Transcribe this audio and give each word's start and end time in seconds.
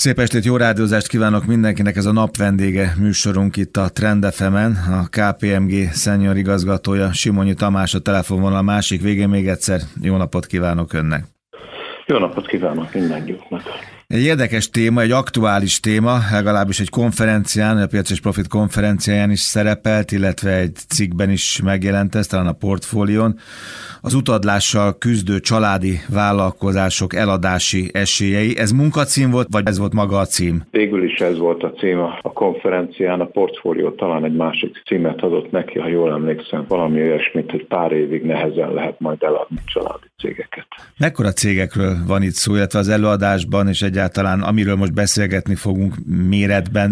Szép 0.00 0.18
estét, 0.18 0.44
jó 0.44 0.56
rádiózást 0.56 1.08
kívánok 1.08 1.46
mindenkinek, 1.46 1.96
ez 1.96 2.06
a 2.06 2.12
nap 2.12 2.36
vendége 2.36 2.94
műsorunk 3.00 3.56
itt 3.56 3.76
a 3.76 3.88
Trend 3.88 4.26
fm 4.32 4.54
a 4.54 5.08
KPMG 5.10 5.92
senior 5.92 6.36
igazgatója 6.36 7.12
Simonyi 7.12 7.54
Tamás 7.54 7.94
a 7.94 7.98
telefonvonal 7.98 8.58
a 8.58 8.62
másik 8.62 9.02
végén 9.02 9.28
még 9.28 9.48
egyszer 9.48 9.80
jó 10.02 10.16
napot 10.16 10.46
kívánok 10.46 10.92
önnek. 10.92 11.24
Jó 12.06 12.18
napot 12.18 12.46
kívánok 12.46 12.94
mindenkinek. 12.94 13.62
Egy 14.14 14.22
érdekes 14.22 14.70
téma, 14.70 15.00
egy 15.00 15.10
aktuális 15.10 15.80
téma, 15.80 16.18
legalábbis 16.32 16.80
egy 16.80 16.90
konferencián, 16.90 17.78
a 17.78 17.86
Piac 17.86 18.10
és 18.10 18.20
Profit 18.20 18.48
konferenciáján 18.48 19.30
is 19.30 19.40
szerepelt, 19.40 20.12
illetve 20.12 20.50
egy 20.56 20.74
cikkben 20.74 21.30
is 21.30 21.60
megjelent 21.64 22.14
ez, 22.14 22.26
talán 22.26 22.46
a 22.46 22.52
portfólión. 22.52 23.38
Az 24.00 24.14
utadlással 24.14 24.98
küzdő 24.98 25.40
családi 25.40 26.00
vállalkozások 26.12 27.14
eladási 27.14 27.90
esélyei. 27.92 28.58
Ez 28.58 28.70
munkacím 28.70 29.30
volt, 29.30 29.46
vagy 29.50 29.66
ez 29.66 29.78
volt 29.78 29.92
maga 29.92 30.18
a 30.18 30.24
cím? 30.24 30.62
Végül 30.70 31.04
is 31.04 31.18
ez 31.18 31.38
volt 31.38 31.62
a 31.62 31.72
cím 31.72 31.98
a 32.22 32.32
konferencián, 32.32 33.20
a 33.20 33.26
portfólió 33.26 33.90
talán 33.90 34.24
egy 34.24 34.36
másik 34.36 34.82
címet 34.86 35.20
adott 35.20 35.50
neki, 35.50 35.78
ha 35.78 35.88
jól 35.88 36.12
emlékszem, 36.12 36.64
valami 36.68 37.00
olyasmit, 37.00 37.50
hogy 37.50 37.66
pár 37.66 37.92
évig 37.92 38.22
nehezen 38.22 38.72
lehet 38.72 39.00
majd 39.00 39.22
eladni 39.22 39.58
családi 39.64 40.06
cégeket. 40.18 40.66
Mekkora 40.98 41.32
cégekről 41.32 41.96
van 42.06 42.22
itt 42.22 42.32
szó, 42.32 42.54
illetve 42.54 42.78
az 42.78 42.88
előadásban 42.88 43.68
és 43.68 43.82
egy 43.82 43.96
egyáltalán, 43.98 44.40
amiről 44.42 44.76
most 44.76 44.94
beszélgetni 44.94 45.54
fogunk 45.54 45.94
méretben, 46.28 46.90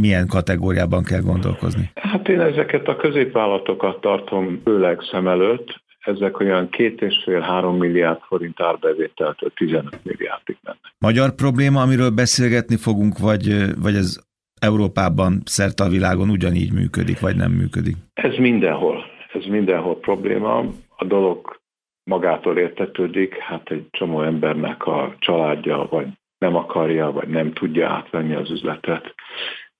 milyen 0.00 0.26
kategóriában 0.26 1.02
kell 1.02 1.20
gondolkozni? 1.20 1.90
Hát 1.94 2.28
én 2.28 2.40
ezeket 2.40 2.88
a 2.88 2.96
középvállalatokat 2.96 4.00
tartom 4.00 4.60
főleg 4.64 4.98
szem 5.10 5.28
előtt, 5.28 5.82
ezek 6.00 6.40
olyan 6.40 6.68
két 6.68 7.00
és 7.00 7.14
fél 7.24 7.40
három 7.40 7.76
milliárd 7.76 8.20
forint 8.20 8.60
árbevételtől 8.60 9.52
15 9.56 9.98
milliárdig 10.02 10.56
mennek. 10.62 10.94
Magyar 10.98 11.34
probléma, 11.34 11.80
amiről 11.80 12.10
beszélgetni 12.10 12.76
fogunk, 12.76 13.18
vagy, 13.18 13.44
vagy 13.82 13.94
ez 13.94 14.18
Európában, 14.60 15.40
szerte 15.44 15.84
a 15.84 15.88
világon 15.88 16.28
ugyanígy 16.30 16.72
működik, 16.72 17.20
vagy 17.20 17.36
nem 17.36 17.52
működik? 17.52 17.96
Ez 18.12 18.34
mindenhol. 18.36 19.04
Ez 19.32 19.44
mindenhol 19.44 19.98
probléma. 19.98 20.58
A 20.96 21.04
dolog 21.04 21.60
magától 22.04 22.58
értetődik, 22.58 23.36
hát 23.38 23.70
egy 23.70 23.86
csomó 23.90 24.22
embernek 24.22 24.86
a 24.86 25.14
családja, 25.18 25.86
vagy 25.90 26.06
nem 26.38 26.56
akarja, 26.56 27.10
vagy 27.10 27.28
nem 27.28 27.52
tudja 27.52 27.88
átvenni 27.88 28.34
az 28.34 28.50
üzletet. 28.50 29.14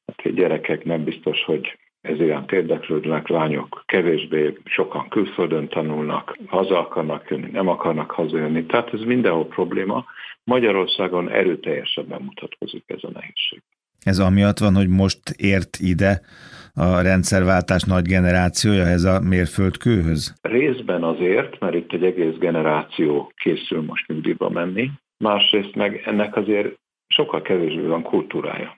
Hát 0.06 0.26
a 0.26 0.28
gyerekek 0.28 0.84
nem 0.84 1.04
biztos, 1.04 1.44
hogy 1.44 1.78
ez 2.00 2.20
iránt 2.20 2.52
érdeklődnek, 2.52 3.28
lányok 3.28 3.82
kevésbé, 3.86 4.58
sokan 4.64 5.08
külföldön 5.08 5.68
tanulnak, 5.68 6.38
haza 6.46 6.78
akarnak 6.78 7.30
jönni, 7.30 7.50
nem 7.50 7.68
akarnak 7.68 8.10
hazajönni. 8.10 8.66
Tehát 8.66 8.92
ez 8.92 9.00
mindenhol 9.00 9.46
probléma. 9.46 10.04
Magyarországon 10.44 11.30
erőteljesebben 11.30 12.22
mutatkozik 12.22 12.84
ez 12.86 12.98
a 13.02 13.10
nehézség. 13.12 13.62
Ez 14.00 14.18
amiatt 14.18 14.58
van, 14.58 14.74
hogy 14.74 14.88
most 14.88 15.30
ért 15.36 15.76
ide 15.78 16.20
a 16.74 17.00
rendszerváltás 17.00 17.82
nagy 17.82 18.04
generációja 18.04 18.84
ez 18.86 19.04
a 19.04 19.20
mérföldkőhöz? 19.20 20.34
Részben 20.42 21.02
azért, 21.02 21.60
mert 21.60 21.74
itt 21.74 21.92
egy 21.92 22.04
egész 22.04 22.36
generáció 22.38 23.32
készül 23.36 23.82
most 23.82 24.06
nyugdíjba 24.06 24.50
menni, 24.50 24.90
másrészt 25.24 25.74
meg 25.74 26.02
ennek 26.04 26.36
azért 26.36 26.78
sokkal 27.06 27.42
kevésbé 27.42 27.86
van 27.86 28.02
kultúrája. 28.02 28.76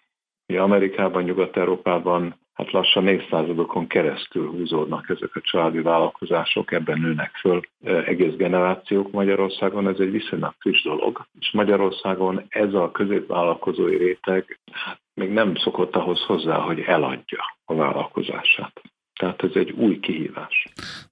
Ugye 0.49 0.61
Amerikában, 0.61 1.23
Nyugat-Európában 1.23 2.35
hát 2.55 2.71
lassan 2.71 3.09
évszázadokon 3.09 3.87
keresztül 3.87 4.51
húzódnak 4.51 5.09
ezek 5.09 5.37
a 5.37 5.41
családi 5.41 5.81
vállalkozások, 5.81 6.73
ebben 6.73 7.01
nőnek 7.01 7.31
föl 7.41 7.61
egész 7.85 8.35
generációk 8.35 9.11
Magyarországon, 9.11 9.89
ez 9.89 9.99
egy 9.99 10.11
viszonylag 10.11 10.55
friss 10.59 10.83
dolog, 10.83 11.27
és 11.39 11.51
Magyarországon 11.53 12.45
ez 12.49 12.75
a 12.75 12.91
középvállalkozói 12.91 13.97
réteg 13.97 14.59
hát 14.73 15.01
még 15.15 15.31
nem 15.31 15.55
szokott 15.55 15.97
ahhoz 15.97 16.25
hozzá, 16.25 16.59
hogy 16.59 16.81
eladja 16.81 17.57
a 17.65 17.75
vállalkozását. 17.75 18.83
Tehát 19.17 19.43
ez 19.43 19.51
egy 19.55 19.71
új 19.71 20.01
kihívás. 20.01 20.65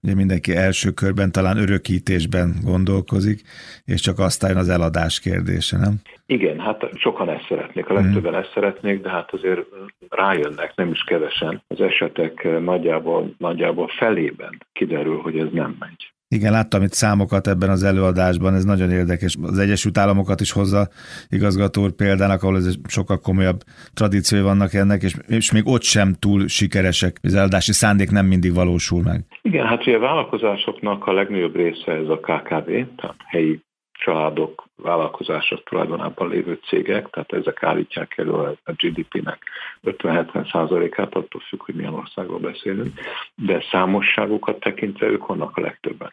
Ugye 0.02 0.14
mindenki 0.14 0.56
első 0.56 0.90
körben 0.90 1.32
talán 1.32 1.56
örökítésben 1.56 2.54
gondolkozik, 2.62 3.42
és 3.84 4.00
csak 4.00 4.18
aztán 4.18 4.56
az 4.56 4.68
eladás 4.68 5.20
kérdése, 5.20 5.76
nem? 5.76 5.94
Igen, 6.26 6.60
hát 6.60 6.88
sokan 6.94 7.28
ezt 7.28 7.46
szeretnék, 7.48 7.88
a 7.88 7.94
legtöbben 7.94 8.32
mm. 8.32 8.36
ezt 8.36 8.50
szeretnék, 8.54 9.00
de 9.00 9.10
hát 9.10 9.32
azért 9.32 9.60
rájönnek, 10.08 10.72
nem 10.76 10.90
is 10.90 11.04
kevesen. 11.04 11.62
Az 11.66 11.80
esetek 11.80 12.60
nagyjából, 12.60 13.34
nagyjából 13.38 13.88
felében 13.88 14.58
kiderül, 14.72 15.18
hogy 15.18 15.38
ez 15.38 15.48
nem 15.52 15.76
megy. 15.78 16.13
Igen, 16.34 16.52
láttam 16.52 16.82
itt 16.82 16.92
számokat 16.92 17.46
ebben 17.46 17.70
az 17.70 17.82
előadásban, 17.82 18.54
ez 18.54 18.64
nagyon 18.64 18.90
érdekes. 18.90 19.36
Az 19.42 19.58
Egyesült 19.58 19.98
Államokat 19.98 20.40
is 20.40 20.52
hozza 20.52 20.88
igazgató 21.28 21.82
úr 21.82 21.92
példának, 21.92 22.42
ahol 22.42 22.56
ez 22.56 22.74
sokkal 22.88 23.18
komolyabb 23.18 23.60
tradíciói 23.94 24.42
vannak 24.42 24.74
ennek, 24.74 25.02
és, 25.02 25.14
és 25.28 25.52
még 25.52 25.66
ott 25.66 25.82
sem 25.82 26.12
túl 26.20 26.48
sikeresek. 26.48 27.18
Az 27.22 27.34
eladási 27.34 27.72
szándék 27.72 28.10
nem 28.10 28.26
mindig 28.26 28.54
valósul 28.54 29.02
meg. 29.02 29.20
Igen, 29.42 29.66
hát 29.66 29.86
ugye 29.86 29.96
a 29.96 30.00
vállalkozásoknak 30.00 31.06
a 31.06 31.12
legnagyobb 31.12 31.56
része 31.56 31.92
ez 31.92 32.08
a 32.08 32.18
KKV, 32.18 32.70
tehát 32.96 33.16
helyi 33.26 33.60
családok, 33.92 34.64
vállalkozások 34.76 35.62
tulajdonában 35.62 36.28
lévő 36.28 36.58
cégek, 36.66 37.10
tehát 37.10 37.32
ezek 37.32 37.62
állítják 37.62 38.18
elő 38.18 38.32
a 38.32 38.72
GDP-nek 38.76 39.38
50-70% 39.82 40.92
át 40.96 41.14
attól 41.14 41.40
függ, 41.48 41.62
hogy 41.62 41.74
milyen 41.74 41.94
országról 41.94 42.38
beszélünk, 42.38 43.00
de 43.34 43.64
számosságukat 43.70 44.60
tekintve 44.60 45.06
ők 45.06 45.26
vannak 45.26 45.56
a 45.56 45.60
legtöbben. 45.60 46.12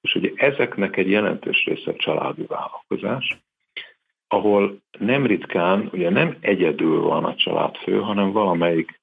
És 0.00 0.14
ugye 0.14 0.30
ezeknek 0.34 0.96
egy 0.96 1.10
jelentős 1.10 1.64
része 1.64 1.94
családi 1.94 2.44
vállalkozás, 2.46 3.38
ahol 4.28 4.78
nem 4.98 5.26
ritkán, 5.26 5.88
ugye 5.92 6.10
nem 6.10 6.36
egyedül 6.40 7.00
van 7.00 7.24
a 7.24 7.34
családfő, 7.34 8.00
hanem 8.00 8.32
valamelyik 8.32 9.00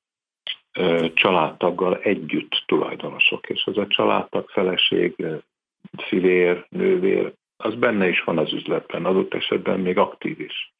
családtaggal 1.14 1.98
együtt 1.98 2.64
tulajdonosok, 2.66 3.50
és 3.50 3.64
az 3.66 3.78
a 3.78 3.88
családtag, 3.88 4.50
feleség, 4.50 5.26
filér, 5.98 6.66
nővér, 6.70 7.34
az 7.58 7.76
benne 7.76 8.08
is 8.08 8.24
van 8.24 8.38
az 8.38 8.54
üzletben, 8.54 9.06
adott 9.06 9.34
esetben 9.34 9.80
még 9.80 9.98
aktív 9.98 10.40
is. 10.40 10.74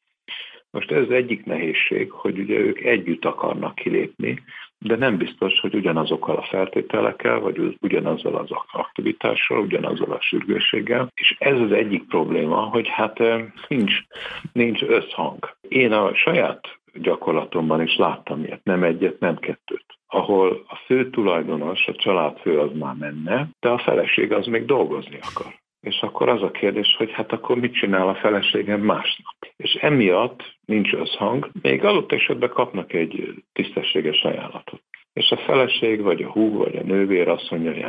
Most 0.70 0.90
ez 0.90 1.08
egyik 1.08 1.44
nehézség, 1.44 2.10
hogy 2.10 2.38
ugye 2.38 2.58
ők 2.58 2.80
együtt 2.80 3.24
akarnak 3.24 3.74
kilépni, 3.74 4.42
de 4.78 4.96
nem 4.96 5.16
biztos, 5.16 5.60
hogy 5.60 5.74
ugyanazokkal 5.74 6.36
a 6.36 6.46
feltételekkel, 6.50 7.40
vagy 7.40 7.76
ugyanazzal 7.80 8.34
az 8.34 8.48
aktivitással, 8.72 9.58
ugyanazzal 9.58 10.12
a 10.12 10.20
sürgősséggel. 10.20 11.08
És 11.14 11.36
ez 11.38 11.60
az 11.60 11.72
egyik 11.72 12.06
probléma, 12.06 12.56
hogy 12.56 12.88
hát 12.88 13.18
nincs, 13.68 13.94
nincs 14.52 14.82
összhang. 14.82 15.56
Én 15.68 15.92
a 15.92 16.14
saját 16.14 16.78
gyakorlatomban 16.92 17.82
is 17.82 17.96
láttam 17.96 18.44
ilyet, 18.44 18.64
nem 18.64 18.82
egyet, 18.82 19.20
nem 19.20 19.36
kettőt 19.36 19.84
ahol 20.12 20.64
a 20.68 20.76
fő 20.76 21.10
tulajdonos, 21.10 21.86
a 21.86 21.94
családfő 21.94 22.58
az 22.58 22.70
már 22.78 22.94
menne, 22.94 23.48
de 23.60 23.68
a 23.68 23.78
feleség 23.78 24.32
az 24.32 24.46
még 24.46 24.64
dolgozni 24.64 25.18
akar. 25.22 25.59
És 25.80 26.00
akkor 26.00 26.28
az 26.28 26.42
a 26.42 26.50
kérdés, 26.50 26.94
hogy 26.98 27.12
hát 27.12 27.32
akkor 27.32 27.56
mit 27.56 27.74
csinál 27.74 28.08
a 28.08 28.14
feleségem 28.14 28.80
másnap? 28.80 29.34
És 29.56 29.74
emiatt 29.74 30.56
nincs 30.64 30.92
összhang, 30.92 31.50
még 31.62 31.84
adott 31.84 32.12
esetben 32.12 32.48
kapnak 32.48 32.92
egy 32.92 33.34
tisztességes 33.52 34.22
ajánlatot. 34.22 34.82
És 35.12 35.30
a 35.30 35.36
feleség, 35.36 36.02
vagy 36.02 36.22
a 36.22 36.30
húg, 36.30 36.56
vagy 36.56 36.76
a 36.76 36.82
nővér 36.82 37.28
azt 37.28 37.50
mondja, 37.50 37.72
hogy 37.72 37.84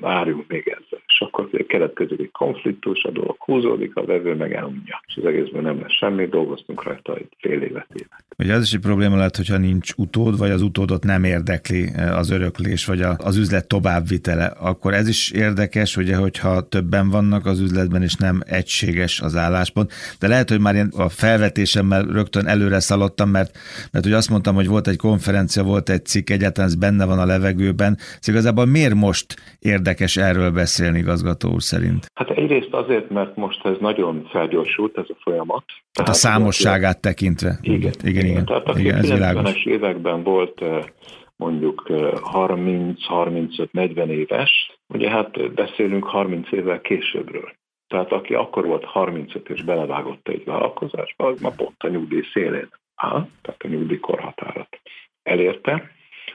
várjunk 0.00 0.48
még 0.48 0.68
ezzel. 0.68 1.02
És 1.18 1.26
akkor 1.26 1.66
keletkezik 1.66 2.20
egy 2.20 2.30
konfliktus, 2.30 3.04
a 3.04 3.10
dolog 3.10 3.36
húzódik, 3.38 3.96
a 3.96 4.04
vevő 4.04 4.34
meg 4.34 4.52
elmondja. 4.52 5.02
És 5.06 5.16
az 5.16 5.24
egészben 5.24 5.62
nem 5.62 5.80
lesz 5.80 5.96
semmi, 5.98 6.26
dolgoztunk 6.26 6.82
rajta 6.82 7.14
egy 7.14 7.28
fél 7.38 7.62
évet, 7.62 7.86
évet. 7.92 8.24
Ugye 8.38 8.52
ez 8.52 8.62
is 8.62 8.72
egy 8.72 8.80
probléma 8.80 9.16
lehet, 9.16 9.36
hogyha 9.36 9.56
nincs 9.56 9.92
utód, 9.96 10.38
vagy 10.38 10.50
az 10.50 10.62
utódot 10.62 11.04
nem 11.04 11.24
érdekli 11.24 11.88
eh, 11.94 12.18
az 12.18 12.30
öröklés, 12.30 12.86
vagy 12.86 13.00
az 13.00 13.36
üzlet 13.36 13.68
továbbvitele. 13.68 14.44
Akkor 14.44 14.94
ez 14.94 15.08
is 15.08 15.30
érdekes, 15.30 15.96
ugye, 15.96 16.16
hogyha 16.16 16.68
többen 16.68 17.10
vannak 17.10 17.46
az 17.46 17.60
üzletben, 17.60 18.02
és 18.02 18.14
nem 18.14 18.40
egységes 18.46 19.20
az 19.20 19.36
álláspont. 19.36 19.92
De 20.18 20.28
lehet, 20.28 20.48
hogy 20.48 20.60
már 20.60 20.74
én 20.74 20.88
a 20.96 21.08
felvetésemmel 21.08 22.02
rögtön 22.02 22.46
előre 22.46 22.80
szaladtam, 22.80 23.30
mert, 23.30 23.58
mert 23.92 24.04
hogy 24.04 24.14
azt 24.14 24.30
mondtam, 24.30 24.54
hogy 24.54 24.66
volt 24.66 24.88
egy 24.88 24.96
konferencia, 24.96 25.62
volt 25.62 25.88
egy 25.88 26.04
cikk, 26.04 26.30
egyáltalán 26.30 26.70
ez 26.70 26.76
benne 26.76 27.04
van 27.04 27.18
a 27.18 27.26
levegőben. 27.26 27.96
Szóval 27.98 28.40
igazából 28.40 28.64
miért 28.64 28.94
most 28.94 29.36
érdekes 29.58 30.16
erről 30.16 30.50
beszélni 30.50 31.02
igazgató 31.08 31.52
úr 31.52 31.62
szerint? 31.62 32.06
Hát 32.14 32.30
egyrészt 32.30 32.72
azért, 32.72 33.10
mert 33.10 33.36
most 33.36 33.64
ez 33.64 33.76
nagyon 33.80 34.28
felgyorsult 34.30 34.98
ez 34.98 35.04
a 35.08 35.16
folyamat. 35.20 35.64
Tehát, 35.66 35.82
Tehát 35.92 36.10
a 36.10 36.14
számosságát 36.14 37.00
tekintve. 37.00 37.58
Igen, 37.60 37.92
igen, 38.02 38.24
igen. 38.24 38.44
Tehát 38.44 38.66
a 38.66 38.78
igen, 38.78 39.00
90-es 39.02 39.66
években 39.66 40.22
volt 40.22 40.62
eh, 40.62 40.84
mondjuk 41.36 41.86
30-35-40 41.88 43.98
eh, 43.98 44.08
éves, 44.08 44.78
ugye 44.86 45.10
hát 45.10 45.54
beszélünk 45.54 46.04
30 46.04 46.52
évvel 46.52 46.80
későbbről. 46.80 47.52
Tehát 47.86 48.12
aki 48.12 48.34
akkor 48.34 48.66
volt 48.66 48.84
35 48.84 49.48
és 49.48 49.62
belevágott 49.62 50.28
egy 50.28 50.44
vállalkozásba, 50.44 51.26
az 51.26 51.40
ma 51.40 51.50
pont 51.50 51.76
a 51.78 51.88
nyugdíj 51.88 52.22
szélén 52.32 52.68
áll, 52.94 53.28
tehát 53.42 53.62
a 53.62 53.68
nyugdíjkorhatárat 53.68 54.80
elérte, 55.22 55.90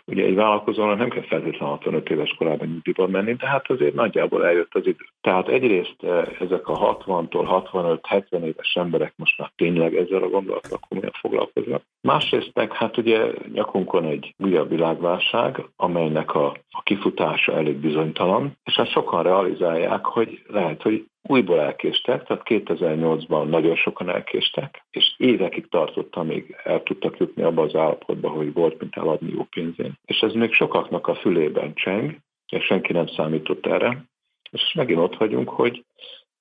Ugye 0.06 0.24
egy 0.24 0.36
vállalkozónak 0.36 0.98
nem 0.98 1.10
kell 1.10 1.22
feltétlenül 1.22 1.68
65 1.68 2.10
éves 2.10 2.34
korában 2.38 2.68
nyugdíjban 2.68 3.10
menni, 3.10 3.34
de 3.34 3.48
hát 3.48 3.70
azért 3.70 3.94
nagyjából 3.94 4.46
eljött 4.46 4.76
az 4.76 4.88
idő. 4.88 5.06
Tehát 5.22 5.48
egyrészt 5.48 5.96
eh, 6.00 6.24
ezek 6.40 6.68
a 6.68 6.98
60-tól 6.98 7.64
65-70 7.74 8.44
éves 8.44 8.76
emberek 8.76 9.14
most 9.16 9.38
már 9.38 9.52
tényleg 9.56 9.96
ezzel 9.96 10.24
a 10.24 10.30
gondolattal 10.30 10.80
komolyan 10.90 11.12
foglalkoznak. 11.20 11.84
Másrészt 12.02 12.52
meg 12.54 12.74
hát 12.74 12.98
ugye 12.98 13.32
nyakunkon 13.54 14.06
egy 14.06 14.36
újabb 14.38 14.70
világválság, 14.70 15.66
amelynek 15.76 16.36
a, 16.36 16.46
a 16.70 16.82
kifutása 16.84 17.54
elég 17.54 17.76
bizonytalan, 17.76 18.58
és 18.64 18.76
hát 18.76 18.90
sokan 18.90 19.24
realizálják, 19.24 20.06
hogy 20.06 20.44
lehet, 20.48 20.82
hogy 20.82 21.06
újból 21.28 21.60
elkéstek, 21.60 22.24
tehát 22.24 22.44
2008-ban 22.46 23.50
nagyon 23.50 23.76
sokan 23.76 24.10
elkéstek, 24.10 24.86
és 24.92 25.14
évekig 25.18 25.68
tartott, 25.70 26.16
amíg 26.16 26.56
el 26.64 26.84
tudtak 26.84 27.18
jutni 27.18 27.44
abba 27.44 27.62
az 27.62 27.76
állapotba, 27.76 28.30
hogy 28.30 28.54
volt, 28.54 28.80
mint 28.80 28.98
eladni 28.98 29.32
jó 29.32 29.44
pénzén. 29.44 29.94
És 30.06 30.20
ez 30.20 30.34
még 30.34 30.54
sokaknak 30.54 31.08
a 31.08 31.16
fülében 31.16 31.74
cseng, 31.74 32.18
és 32.48 32.64
senki 32.64 32.94
nem 32.94 33.08
számított 33.08 33.66
erre. 33.66 34.04
És 34.52 34.74
megint 34.74 35.00
ott 35.00 35.18
vagyunk, 35.18 35.50
hogy 35.50 35.84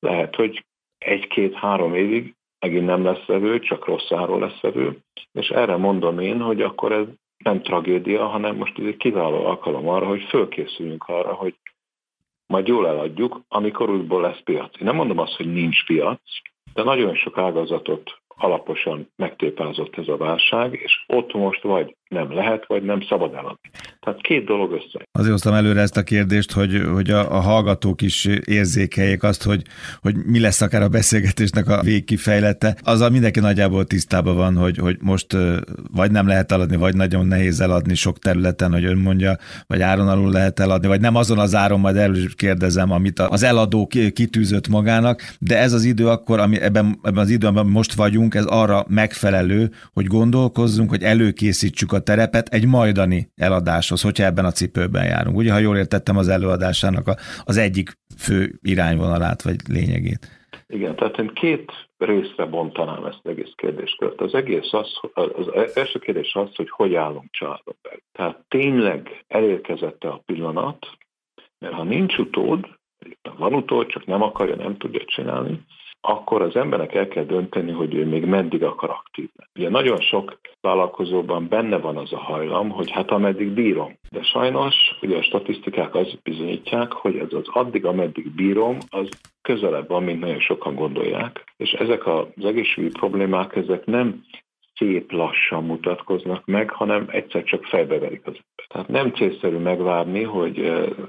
lehet, 0.01 0.35
hogy 0.35 0.65
egy-két-három 0.99 1.95
évig 1.95 2.35
megint 2.61 2.87
nem 2.87 3.05
lesz 3.05 3.25
vevő, 3.27 3.59
csak 3.59 3.87
rossz 3.87 4.11
áról 4.11 4.39
lesz 4.39 4.61
vevő, 4.61 4.99
és 5.33 5.49
erre 5.49 5.77
mondom 5.77 6.19
én, 6.19 6.41
hogy 6.41 6.63
akkor 6.63 6.93
ez 6.93 7.07
nem 7.45 7.63
tragédia, 7.63 8.27
hanem 8.27 8.57
most 8.57 8.79
ez 8.79 8.87
egy 8.87 8.97
kiváló 8.97 9.45
alkalom 9.45 9.89
arra, 9.89 10.07
hogy 10.07 10.23
fölkészüljünk 10.23 11.05
arra, 11.07 11.33
hogy 11.33 11.55
majd 12.53 12.67
jól 12.67 12.89
eladjuk, 12.89 13.41
amikor 13.49 13.91
újból 13.91 14.21
lesz 14.21 14.43
piac. 14.45 14.81
Én 14.81 14.87
nem 14.87 14.95
mondom 14.95 15.19
azt, 15.19 15.37
hogy 15.37 15.53
nincs 15.53 15.87
piac, 15.87 16.21
de 16.75 16.83
nagyon 16.83 17.15
sok 17.15 17.39
ágazatot 17.39 18.22
alaposan 18.37 19.11
megtépázott 19.17 19.99
ez 19.99 20.09
a 20.09 20.17
válság, 20.17 20.81
és 20.83 21.05
ott 21.07 21.33
most 21.33 21.63
vagy 21.63 21.97
nem 22.09 22.33
lehet, 22.33 22.67
vagy 22.67 22.83
nem 22.83 23.01
szabad 23.01 23.35
eladni. 23.35 23.71
Tehát 24.01 24.21
két 24.21 24.45
dolog 24.45 24.73
össze. 24.73 25.07
Azért 25.13 25.33
hoztam 25.33 25.55
előre 25.55 25.81
ezt 25.81 25.97
a 25.97 26.03
kérdést, 26.03 26.53
hogy, 26.53 26.83
hogy 26.93 27.11
a, 27.11 27.37
a 27.37 27.41
hallgatók 27.41 28.03
is 28.03 28.29
érzékeljék 28.45 29.23
azt, 29.23 29.43
hogy, 29.43 29.63
hogy 30.01 30.15
mi 30.27 30.41
lesz 30.41 30.61
akár 30.61 30.83
a 30.83 30.89
beszélgetésnek 30.89 31.69
a 31.69 31.81
végkifejlete. 31.83 32.77
Azzal 32.83 33.11
mindenki 33.11 33.41
nagyjából 33.41 33.85
tisztában 33.85 34.37
van, 34.37 34.57
hogy, 34.57 34.77
hogy 34.77 34.97
most 35.01 35.37
vagy 35.93 36.11
nem 36.11 36.27
lehet 36.27 36.53
eladni, 36.53 36.77
vagy 36.77 36.97
nagyon 36.97 37.27
nehéz 37.27 37.61
eladni 37.61 37.95
sok 37.95 38.19
területen, 38.19 38.73
hogy 38.73 38.85
ön 38.85 38.99
mondja, 38.99 39.37
vagy 39.67 39.81
áron 39.81 40.09
alul 40.09 40.31
lehet 40.31 40.61
eladni, 40.61 40.87
vagy 40.87 41.01
nem 41.01 41.17
azon 41.17 41.39
az 41.39 41.55
áron, 41.55 41.81
majd 41.81 41.97
előbb 41.97 42.33
kérdezem, 42.37 42.91
amit 42.91 43.19
az 43.19 43.43
eladó 43.43 43.87
kitűzött 43.87 44.69
magának, 44.69 45.23
de 45.39 45.59
ez 45.59 45.73
az 45.73 45.85
idő 45.85 46.09
akkor, 46.09 46.39
ami 46.41 46.61
ebben, 46.61 46.99
ebben 47.03 47.23
az 47.23 47.31
időben 47.31 47.67
most 47.67 47.95
vagyunk, 47.95 48.22
ez 48.31 48.45
arra 48.45 48.85
megfelelő, 48.89 49.71
hogy 49.93 50.07
gondolkozzunk, 50.07 50.91
hogy 50.91 51.03
előkészítsük 51.03 51.93
a 51.93 52.01
terepet 52.01 52.49
egy 52.49 52.67
majdani 52.67 53.29
eladáshoz, 53.35 54.03
hogyha 54.03 54.25
ebben 54.25 54.45
a 54.45 54.51
cipőben 54.51 55.05
járunk. 55.05 55.37
Ugye, 55.37 55.53
ha 55.53 55.59
jól 55.59 55.77
értettem 55.77 56.17
az 56.17 56.29
előadásának 56.29 57.09
a, 57.09 57.17
az 57.45 57.57
egyik 57.57 57.91
fő 58.19 58.59
irányvonalát 58.61 59.43
vagy 59.43 59.57
lényegét. 59.69 60.41
Igen, 60.67 60.97
tehát 60.97 61.19
én 61.19 61.31
két 61.35 61.73
részre 61.99 62.45
bontanám 62.45 63.05
ezt 63.05 63.21
az 63.23 63.31
egész 63.31 63.53
kérdéskört. 63.55 64.21
Az 64.21 64.35
egész 64.35 64.73
az, 64.73 64.89
az 65.15 65.77
első 65.77 65.99
kérdés 65.99 66.35
az, 66.35 66.55
hogy 66.55 66.71
hogy 66.71 66.95
állunk 66.95 67.31
családon 67.31 67.77
belül. 67.83 68.01
Tehát 68.13 68.45
tényleg 68.49 69.25
elérkezette 69.29 70.09
a 70.09 70.23
pillanat, 70.27 70.87
mert 71.59 71.75
ha 71.75 71.83
nincs 71.83 72.19
utód, 72.19 72.67
van 73.37 73.55
utód, 73.55 73.87
csak 73.87 74.07
nem 74.07 74.23
akarja, 74.23 74.57
nem 74.57 74.77
tudja 74.77 75.05
csinálni, 75.05 75.61
akkor 76.05 76.43
az 76.43 76.57
embernek 76.57 76.95
el 76.95 77.09
kell 77.09 77.25
dönteni, 77.25 77.71
hogy 77.71 77.95
ő 77.95 78.07
még 78.07 78.25
meddig 78.25 78.63
akar 78.63 78.91
aktív 78.91 79.29
lenni. 79.37 79.51
Ugye 79.59 79.69
nagyon 79.69 80.01
sok 80.01 80.41
vállalkozóban 80.61 81.49
benne 81.49 81.79
van 81.79 81.97
az 81.97 82.13
a 82.13 82.19
hajlam, 82.19 82.71
hogy 82.71 82.91
hát 82.91 83.11
ameddig 83.11 83.51
bírom. 83.51 83.99
De 84.11 84.23
sajnos 84.23 84.75
ugye 85.03 85.17
a 85.17 85.23
statisztikák 85.23 85.95
azt 85.95 86.23
bizonyítják, 86.23 86.93
hogy 86.93 87.17
ez 87.17 87.33
az 87.33 87.47
addig, 87.47 87.85
ameddig 87.85 88.31
bírom, 88.35 88.79
az 88.89 89.09
közelebb 89.43 89.89
van, 89.89 90.03
mint 90.03 90.21
nagyon 90.21 90.41
sokan 90.41 90.75
gondolják. 90.75 91.53
És 91.57 91.73
ezek 91.73 92.07
az 92.07 92.45
egészségügyi 92.45 92.93
problémák, 92.99 93.57
ezek 93.57 93.85
nem 93.85 94.25
szép 94.83 95.13
lassan 95.13 95.65
mutatkoznak 95.65 96.47
meg, 96.47 96.71
hanem 96.71 97.07
egyszer 97.09 97.43
csak 97.45 97.65
fejbeverik 97.65 98.27
az 98.27 98.35
ember. 98.35 98.67
Tehát 98.69 98.89
nem 98.89 99.13
célszerű 99.13 99.57
megvárni, 99.57 100.23
hogy 100.23 100.59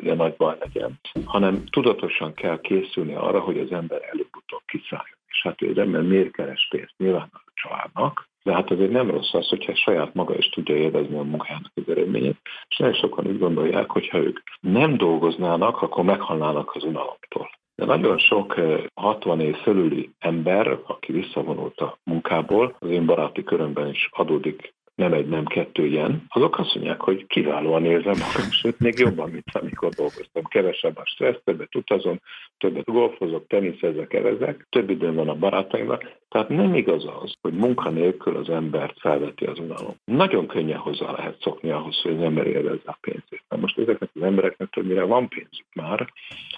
ilyen 0.01 0.15
nagy 0.17 0.35
baj 0.35 0.55
legyen, 0.59 0.99
hanem 1.25 1.63
tudatosan 1.65 2.33
kell 2.33 2.59
készülni 2.59 3.13
arra, 3.15 3.39
hogy 3.39 3.59
az 3.59 3.71
ember 3.71 4.01
előbb-utóbb 4.11 4.61
kiszálljon. 4.65 5.17
És 5.27 5.41
hát 5.43 5.61
az 5.61 5.77
ember 5.77 6.01
miért 6.01 6.31
keres 6.31 6.67
pénzt? 6.69 6.93
Nyilván 6.97 7.29
a 7.31 7.41
családnak, 7.53 8.29
de 8.43 8.53
hát 8.53 8.71
azért 8.71 8.91
nem 8.91 9.09
rossz 9.09 9.33
az, 9.33 9.49
hogyha 9.49 9.75
saját 9.75 10.13
maga 10.13 10.35
is 10.37 10.49
tudja 10.49 10.75
élvezni 10.75 11.17
a 11.17 11.23
munkának 11.23 11.71
az 11.75 11.89
eredményét, 11.89 12.37
és 12.67 12.77
nagyon 12.77 12.95
sokan 12.95 13.27
úgy 13.27 13.39
gondolják, 13.39 13.89
hogy 13.91 14.07
ha 14.07 14.17
ők 14.17 14.39
nem 14.59 14.97
dolgoznának, 14.97 15.81
akkor 15.81 16.03
meghalnának 16.03 16.75
az 16.75 16.83
unalomtól. 16.83 17.49
De 17.83 17.89
nagyon 17.89 18.17
sok 18.17 18.55
60 18.93 19.39
év 19.39 19.55
fölüli 19.55 20.09
ember, 20.19 20.79
aki 20.87 21.11
visszavonult 21.11 21.79
a 21.79 21.97
munkából, 22.03 22.75
az 22.79 22.89
én 22.89 23.05
baráti 23.05 23.43
körömben 23.43 23.89
is 23.89 24.09
adódik 24.11 24.73
nem 24.95 25.13
egy, 25.13 25.27
nem 25.27 25.45
kettő 25.45 25.85
ilyen, 25.85 26.23
azok 26.27 26.59
azt 26.59 26.75
mondják, 26.75 27.01
hogy 27.01 27.27
kiválóan 27.27 27.85
érzem 27.85 28.17
magam, 28.17 28.51
sőt, 28.51 28.79
még 28.79 28.97
jobban, 28.97 29.29
mint 29.29 29.49
amikor 29.51 29.89
dolgoztam. 29.89 30.43
Kevesebb 30.43 30.97
a 30.97 31.05
stressz, 31.05 31.41
többet 31.43 31.75
utazom, 31.75 32.19
többet 32.57 32.85
golfozok, 32.85 33.47
teniszezek, 33.47 34.13
evezek, 34.13 34.67
több 34.69 34.89
időm 34.89 35.15
van 35.15 35.29
a 35.29 35.35
barátaimmal. 35.35 35.99
Tehát 36.29 36.49
nem 36.49 36.75
igaz 36.75 37.05
az, 37.23 37.33
hogy 37.41 37.53
munkanélkül 37.53 38.35
az 38.35 38.49
embert 38.49 38.99
felveti 38.99 39.45
az 39.45 39.59
unalom. 39.59 39.95
Nagyon 40.05 40.47
könnyen 40.47 40.77
hozzá 40.77 41.11
lehet 41.11 41.41
szokni 41.41 41.71
ahhoz, 41.71 42.01
hogy 42.01 42.15
az 42.15 42.21
ember 42.21 42.47
élvezze 42.47 42.81
a 42.85 42.97
pénzét. 43.01 43.43
Na 43.49 43.57
most 43.57 43.77
ezeknek 43.77 44.09
az 44.13 44.21
embereknek 44.21 44.69
többnyire 44.69 45.03
van 45.03 45.27
pénzük 45.29 45.65
már, 45.73 46.13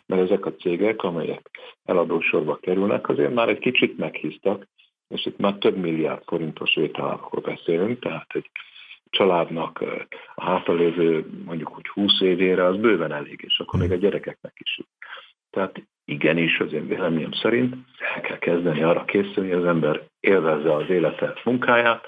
mert 0.05 0.21
ezek 0.21 0.45
a 0.45 0.55
cégek, 0.55 1.03
amelyek 1.03 1.49
eladósorba 1.85 2.55
kerülnek, 2.55 3.09
azért 3.09 3.33
már 3.33 3.49
egy 3.49 3.59
kicsit 3.59 3.97
meghíztak, 3.97 4.67
és 5.07 5.25
itt 5.25 5.37
már 5.37 5.53
több 5.53 5.77
milliárd 5.77 6.23
forintos 6.25 6.75
vételárakról 6.75 7.41
beszélünk, 7.41 7.99
tehát 7.99 8.27
egy 8.33 8.49
családnak 9.09 9.83
a 10.35 10.43
hátralévő 10.43 11.25
mondjuk 11.45 11.77
úgy 11.77 11.87
20 11.87 12.21
évére 12.21 12.65
az 12.65 12.77
bőven 12.77 13.11
elég, 13.11 13.41
és 13.47 13.59
akkor 13.59 13.79
még 13.79 13.91
a 13.91 13.95
gyerekeknek 13.95 14.53
is. 14.57 14.79
Tehát 15.49 15.81
igenis 16.05 16.59
az 16.59 16.73
én 16.73 16.87
véleményem 16.87 17.31
szerint 17.31 17.75
el 18.15 18.21
kell 18.21 18.37
kezdeni 18.37 18.83
arra 18.83 19.05
készülni, 19.05 19.49
hogy 19.49 19.61
az 19.61 19.67
ember 19.67 20.07
élvezze 20.19 20.73
az 20.73 20.89
élete 20.89 21.33
munkáját, 21.43 22.05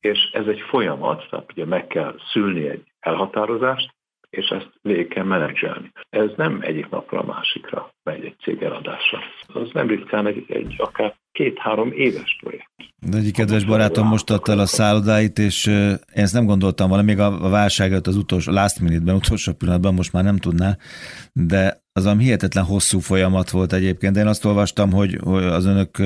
és 0.00 0.30
ez 0.32 0.46
egy 0.46 0.60
folyamat, 0.60 1.26
tehát 1.30 1.52
ugye 1.52 1.64
meg 1.64 1.86
kell 1.86 2.14
szülni 2.32 2.68
egy 2.68 2.82
elhatározást, 3.00 3.94
és 4.30 4.48
ezt 4.48 4.70
végig 4.82 5.08
kell 5.08 5.24
menedzselni. 5.24 5.92
Ez 6.10 6.30
nem 6.36 6.58
egyik 6.60 6.88
napra 6.88 7.18
a 7.18 7.24
másikra 7.24 7.92
megy 8.02 8.24
egy 8.24 8.36
cég 8.38 8.62
eladásra. 8.62 9.18
Az 9.46 9.70
nem 9.72 9.88
ritkán 9.88 10.26
egy, 10.26 10.44
egy 10.48 10.74
akár 10.78 11.14
két-három 11.40 11.92
éves 11.92 12.36
projekt. 12.40 12.68
De 13.10 13.16
egyik 13.16 13.34
kedves 13.34 13.64
barátom 13.64 14.06
most 14.06 14.30
adta 14.30 14.52
el 14.52 14.58
a 14.58 14.66
szállodáit, 14.66 15.38
és 15.38 15.66
én 15.66 15.96
ezt 16.06 16.34
nem 16.34 16.44
gondoltam 16.44 16.88
volna, 16.88 17.02
még 17.02 17.18
a 17.18 17.48
válság 17.48 17.90
előtt 17.90 18.06
az 18.06 18.16
utolsó, 18.16 18.52
last 18.52 18.80
minute-ben, 18.80 19.14
utolsó 19.14 19.52
pillanatban 19.52 19.94
most 19.94 20.12
már 20.12 20.24
nem 20.24 20.36
tudná, 20.36 20.76
de 21.32 21.82
az 21.92 22.06
a 22.06 22.16
hihetetlen 22.16 22.64
hosszú 22.64 22.98
folyamat 22.98 23.50
volt 23.50 23.72
egyébként. 23.72 24.16
Én 24.16 24.26
azt 24.26 24.44
olvastam, 24.44 24.92
hogy, 24.92 25.18
az 25.30 25.66
önök 25.66 25.98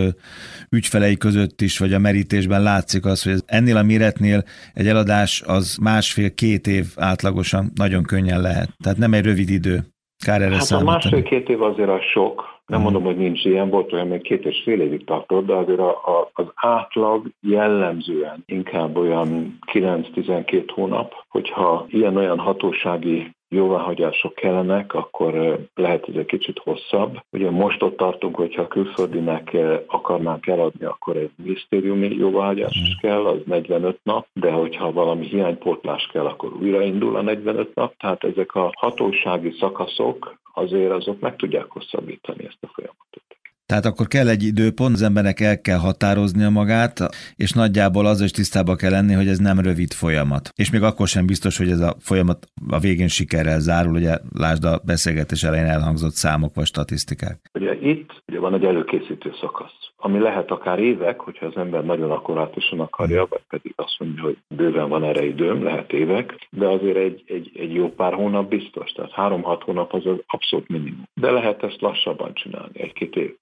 ügyfelei 0.70 1.16
között 1.16 1.60
is, 1.60 1.78
vagy 1.78 1.92
a 1.92 1.98
merítésben 1.98 2.62
látszik 2.62 3.04
az, 3.04 3.22
hogy 3.22 3.42
ennél 3.46 3.76
a 3.76 3.82
méretnél 3.82 4.42
egy 4.74 4.86
eladás 4.86 5.42
az 5.46 5.78
másfél-két 5.82 6.66
év 6.66 6.84
átlagosan 6.96 7.70
nagyon 7.74 8.02
könnyen 8.02 8.40
lehet. 8.40 8.68
Tehát 8.82 8.98
nem 8.98 9.14
egy 9.14 9.24
rövid 9.24 9.48
idő. 9.48 9.84
Kár 10.24 10.42
erre 10.42 10.54
hát 10.54 10.70
a 10.70 10.84
másfél-két 10.84 11.48
év 11.48 11.62
azért 11.62 11.88
a 11.88 12.00
sok, 12.12 12.53
nem 12.66 12.80
mondom, 12.80 13.02
hogy 13.02 13.16
nincs 13.16 13.44
ilyen, 13.44 13.70
volt 13.70 13.92
olyan, 13.92 14.06
még 14.06 14.22
két 14.22 14.44
és 14.44 14.62
fél 14.64 14.80
évig 14.80 15.04
tartott, 15.04 15.46
de 15.46 15.54
azért 15.54 15.78
a, 15.78 15.90
a, 15.90 16.30
az 16.32 16.46
átlag 16.54 17.26
jellemzően 17.40 18.42
inkább 18.46 18.96
olyan 18.96 19.58
9-12 19.72 20.64
hónap, 20.74 21.14
hogyha 21.28 21.86
ilyen-olyan 21.88 22.38
hatósági 22.38 23.32
jóváhagyások 23.48 24.34
kellenek, 24.34 24.94
akkor 24.94 25.58
lehet 25.74 26.08
ez 26.08 26.14
egy 26.14 26.26
kicsit 26.26 26.58
hosszabb. 26.58 27.18
Ugye 27.30 27.50
most 27.50 27.82
ott 27.82 27.96
tartunk, 27.96 28.36
hogyha 28.36 28.62
a 28.62 28.68
külföldinek 28.68 29.56
akarnánk 29.86 30.46
eladni, 30.46 30.84
akkor 30.84 31.16
egy 31.16 31.30
minisztériumi 31.36 32.16
jóváhagyás 32.16 32.76
is 32.86 32.96
kell, 33.00 33.26
az 33.26 33.38
45 33.46 33.98
nap, 34.02 34.26
de 34.32 34.50
hogyha 34.50 34.92
valami 34.92 35.26
hiánypótlás 35.26 36.08
kell, 36.12 36.26
akkor 36.26 36.52
újraindul 36.52 37.16
a 37.16 37.22
45 37.22 37.74
nap. 37.74 37.94
Tehát 37.96 38.24
ezek 38.24 38.54
a 38.54 38.72
hatósági 38.76 39.50
szakaszok 39.58 40.42
azért 40.54 40.90
azok 40.90 41.20
meg 41.20 41.36
tudják 41.36 41.66
hosszabbítani 41.70 42.44
ezt 42.44 42.58
a 42.60 42.66
folyamatot. 42.66 43.22
Tehát 43.66 43.84
akkor 43.84 44.06
kell 44.06 44.28
egy 44.28 44.42
időpont, 44.42 44.94
az 44.94 45.02
embernek 45.02 45.40
el 45.40 45.60
kell 45.60 45.78
határoznia 45.78 46.50
magát, 46.50 46.98
és 47.36 47.52
nagyjából 47.52 48.06
az 48.06 48.20
is 48.20 48.30
tisztába 48.30 48.74
kell 48.74 48.90
lenni, 48.90 49.12
hogy 49.12 49.28
ez 49.28 49.38
nem 49.38 49.58
rövid 49.60 49.92
folyamat. 49.92 50.48
És 50.54 50.70
még 50.70 50.82
akkor 50.82 51.06
sem 51.06 51.26
biztos, 51.26 51.58
hogy 51.58 51.70
ez 51.70 51.80
a 51.80 51.94
folyamat 51.98 52.46
a 52.70 52.78
végén 52.78 53.08
sikerrel 53.08 53.60
zárul, 53.60 53.94
ugye 53.94 54.18
lásd 54.32 54.64
a 54.64 54.80
beszélgetés 54.84 55.42
elején 55.42 55.66
elhangzott 55.66 56.12
számok 56.12 56.54
vagy 56.54 56.66
statisztikák. 56.66 57.38
Ugye 57.54 57.74
itt 57.80 58.22
ugye 58.26 58.38
van 58.38 58.54
egy 58.54 58.64
előkészítő 58.64 59.32
szakasz, 59.40 59.84
ami 59.96 60.18
lehet 60.18 60.50
akár 60.50 60.78
évek, 60.78 61.20
hogyha 61.20 61.46
az 61.46 61.56
ember 61.56 61.84
nagyon 61.84 62.10
akkurátusan 62.10 62.80
akarja, 62.80 63.26
vagy 63.30 63.42
pedig 63.48 63.72
azt 63.76 63.96
mondja, 63.98 64.22
hogy 64.22 64.38
bőven 64.48 64.88
van 64.88 65.04
erre 65.04 65.24
időm, 65.24 65.62
lehet 65.64 65.92
évek, 65.92 66.48
de 66.50 66.66
azért 66.66 66.96
egy, 66.96 67.22
egy, 67.26 67.50
egy 67.54 67.74
jó 67.74 67.90
pár 67.90 68.12
hónap 68.12 68.48
biztos, 68.48 68.92
tehát 68.92 69.12
három-hat 69.12 69.62
hónap 69.62 69.92
az 69.92 70.06
az 70.06 70.16
abszolút 70.26 70.68
minimum. 70.68 71.08
De 71.14 71.30
lehet 71.30 71.62
ezt 71.62 71.80
lassabban 71.80 72.34
csinálni, 72.34 72.80
egy-két 72.80 73.16
év. 73.16 73.34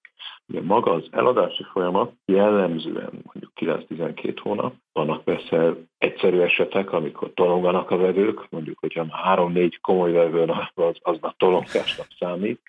Ugye 0.47 0.61
maga 0.61 0.91
az 0.91 1.07
eladási 1.11 1.63
folyamat 1.71 2.11
jellemzően 2.25 3.21
mondjuk 3.23 3.51
9-12 3.89 4.37
hónap. 4.41 4.73
Vannak 4.91 5.23
persze 5.23 5.73
egyszerű 5.97 6.39
esetek, 6.39 6.91
amikor 6.91 7.31
tolonganak 7.33 7.91
a 7.91 7.97
vevők, 7.97 8.49
mondjuk, 8.49 8.79
hogyha 8.79 9.05
már 9.05 9.37
3-4 9.39 9.73
komoly 9.81 10.11
vevő 10.11 10.41
az, 10.73 10.95
az 11.01 11.17
már 11.21 11.33
tolongásnak 11.37 12.07
számít, 12.19 12.59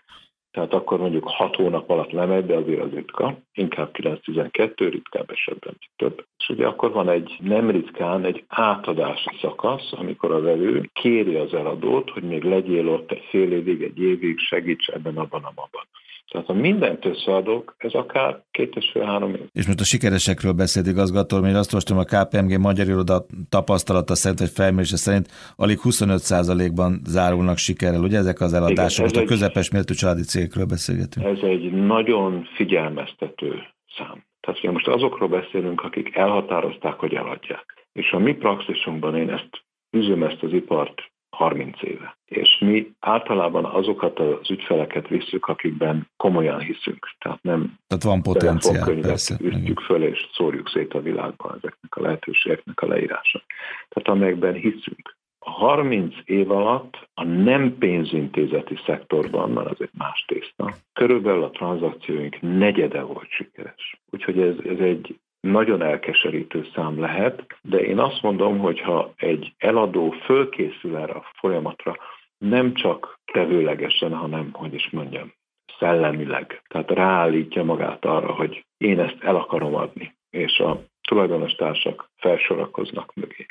tehát 0.54 0.72
akkor 0.72 0.98
mondjuk 0.98 1.28
6 1.28 1.56
hónap 1.56 1.90
alatt 1.90 2.10
lemegy, 2.10 2.46
de 2.46 2.56
azért 2.56 2.80
az 2.80 2.90
ritka, 2.90 3.38
inkább 3.52 3.90
9-12, 3.92 4.72
ritkább 4.76 5.30
esetben 5.30 5.78
több. 5.96 6.24
És 6.38 6.48
ugye 6.48 6.66
akkor 6.66 6.92
van 6.92 7.08
egy 7.08 7.36
nem 7.40 7.70
ritkán 7.70 8.24
egy 8.24 8.44
átadási 8.48 9.30
szakasz, 9.40 9.92
amikor 9.92 10.32
a 10.32 10.40
vevő 10.40 10.90
kéri 10.92 11.34
az 11.34 11.54
eladót, 11.54 12.10
hogy 12.10 12.22
még 12.22 12.42
legyél 12.42 12.88
ott 12.88 13.10
egy 13.10 13.24
fél 13.28 13.52
évig, 13.52 13.82
egy 13.82 14.00
évig, 14.00 14.38
segíts 14.38 14.88
ebben, 14.88 15.16
abban, 15.16 15.44
abban. 15.44 15.86
Tehát 16.30 16.46
ha 16.46 16.52
mindent 16.52 17.04
összeadok, 17.04 17.74
ez 17.78 17.92
akár 17.92 18.42
két 18.50 18.76
és 18.76 18.90
fél 18.92 19.04
három 19.04 19.34
év. 19.34 19.46
És 19.52 19.66
most 19.66 19.80
a 19.80 19.84
sikeresekről 19.84 20.52
beszélt 20.52 20.86
igazgató, 20.86 21.40
mert 21.40 21.56
azt 21.56 21.72
most 21.72 21.90
a 21.90 22.04
KPMG 22.04 22.58
magyar 22.60 22.86
iroda 22.86 23.26
tapasztalata 23.48 24.14
szerint, 24.14 24.40
vagy 24.40 24.50
felmérése 24.50 24.96
szerint 24.96 25.28
alig 25.56 25.78
25%-ban 25.82 27.00
zárulnak 27.04 27.56
sikerrel. 27.56 28.02
Ugye 28.02 28.18
ezek 28.18 28.40
az 28.40 28.54
eladások, 28.54 29.06
Igen, 29.06 29.10
most 29.14 29.16
a 29.16 29.34
közepes 29.34 29.70
méltó 29.70 29.94
családi 29.94 30.22
cégekről 30.22 30.66
beszélgetünk. 30.66 31.26
Ez 31.26 31.42
egy 31.42 31.72
nagyon 31.72 32.48
figyelmeztető 32.54 33.62
szám. 33.96 34.24
Tehát 34.40 34.58
ugye 34.60 34.70
most 34.70 34.88
azokról 34.88 35.28
beszélünk, 35.28 35.80
akik 35.80 36.16
elhatározták, 36.16 36.94
hogy 36.94 37.14
eladják. 37.14 37.64
És 37.92 38.10
a 38.12 38.18
mi 38.18 38.32
praxisunkban 38.32 39.16
én 39.16 39.30
ezt 39.30 39.50
üzöm 39.90 40.22
ezt 40.22 40.42
az 40.42 40.52
ipart 40.52 41.12
30 41.34 41.82
éve. 41.82 42.16
És 42.24 42.58
mi 42.60 42.94
általában 43.00 43.64
azokat 43.64 44.18
az 44.18 44.50
ügyfeleket 44.50 45.08
visszük, 45.08 45.46
akikben 45.46 46.08
komolyan 46.16 46.60
hiszünk. 46.60 47.08
Tehát 47.18 47.42
nem 47.42 47.78
Tehát 47.86 48.04
van 48.04 48.22
potenciál, 48.22 48.94
persze. 49.00 49.36
Üstjük 49.40 49.80
föl 49.80 50.04
és 50.04 50.28
szórjuk 50.32 50.68
szét 50.68 50.94
a 50.94 51.00
világban 51.00 51.50
ezeknek 51.56 51.96
a 51.96 52.00
lehetőségeknek 52.00 52.80
a 52.80 52.86
leírása. 52.86 53.42
Tehát 53.88 54.08
amelyekben 54.08 54.54
hiszünk. 54.54 55.16
A 55.38 55.50
30 55.50 56.14
év 56.24 56.50
alatt 56.50 57.08
a 57.14 57.24
nem 57.24 57.78
pénzintézeti 57.78 58.78
szektorban, 58.86 59.50
mert 59.50 59.70
az 59.70 59.76
egy 59.80 59.90
más 59.98 60.24
tészta, 60.26 60.74
körülbelül 60.92 61.42
a 61.42 61.50
tranzakcióink 61.50 62.40
negyede 62.40 63.02
volt 63.02 63.28
sikeres. 63.28 64.00
Úgyhogy 64.10 64.40
ez, 64.40 64.54
ez 64.64 64.78
egy 64.78 65.18
nagyon 65.44 65.82
elkeserítő 65.82 66.66
szám 66.74 67.00
lehet, 67.00 67.46
de 67.62 67.78
én 67.78 67.98
azt 67.98 68.22
mondom, 68.22 68.58
hogy 68.58 68.80
ha 68.80 69.12
egy 69.16 69.54
eladó 69.58 70.10
fölkészül 70.10 70.96
erre 70.96 71.12
a 71.12 71.30
folyamatra, 71.34 71.96
nem 72.38 72.74
csak 72.74 73.18
tevőlegesen, 73.32 74.14
hanem, 74.14 74.50
hogy 74.52 74.74
is 74.74 74.90
mondjam, 74.90 75.32
szellemileg. 75.78 76.62
Tehát 76.68 76.90
ráállítja 76.90 77.64
magát 77.64 78.04
arra, 78.04 78.32
hogy 78.32 78.64
én 78.76 79.00
ezt 79.00 79.16
el 79.20 79.36
akarom 79.36 79.74
adni, 79.74 80.14
és 80.30 80.58
a 80.58 80.82
tulajdonos 81.08 81.52
társak 81.52 82.10
felsorakoznak 82.16 83.14
mögé. 83.14 83.46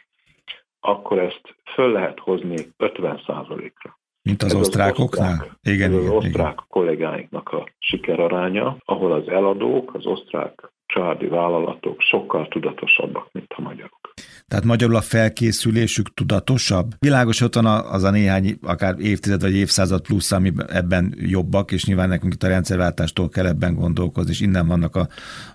Akkor 0.79 1.19
ezt 1.19 1.55
föl 1.73 1.91
lehet 1.91 2.19
hozni 2.19 2.55
50%-ra. 2.77 3.97
Mint 4.21 4.43
az 4.43 4.53
Ez 4.53 4.59
osztrákoknál? 4.59 5.31
Az 5.31 5.39
osztrák, 5.39 5.59
igen, 5.61 5.91
igen, 5.91 6.05
az 6.05 6.09
osztrák 6.09 6.53
igen. 6.53 6.65
kollégáinknak 6.67 7.51
a 7.51 7.67
sikeraránya, 7.79 8.77
ahol 8.85 9.11
az 9.11 9.27
eladók, 9.27 9.93
az 9.93 10.05
osztrák 10.05 10.72
családi 10.93 11.27
vállalatok 11.27 12.01
sokkal 12.01 12.47
tudatosabbak, 12.47 13.29
mint 13.31 13.53
a 13.55 13.61
magyarok. 13.61 14.13
Tehát 14.47 14.65
magyarul 14.65 14.95
a 14.95 15.01
felkészülésük 15.01 16.13
tudatosabb? 16.13 16.91
Világos 16.99 17.41
ott 17.41 17.55
van 17.55 17.65
az 17.65 18.03
a 18.03 18.09
néhány, 18.09 18.57
akár 18.61 18.95
évtized 18.99 19.41
vagy 19.41 19.55
évszázad 19.55 20.01
plusz, 20.01 20.31
ami 20.31 20.51
ebben 20.67 21.13
jobbak, 21.17 21.71
és 21.71 21.85
nyilván 21.85 22.09
nekünk 22.09 22.33
itt 22.33 22.43
a 22.43 22.47
rendszerváltástól 22.47 23.29
kell 23.29 23.45
ebben 23.45 23.75
gondolkozni, 23.75 24.31
és 24.31 24.41
innen 24.41 24.67
vannak 24.67 24.95
a, 24.95 25.07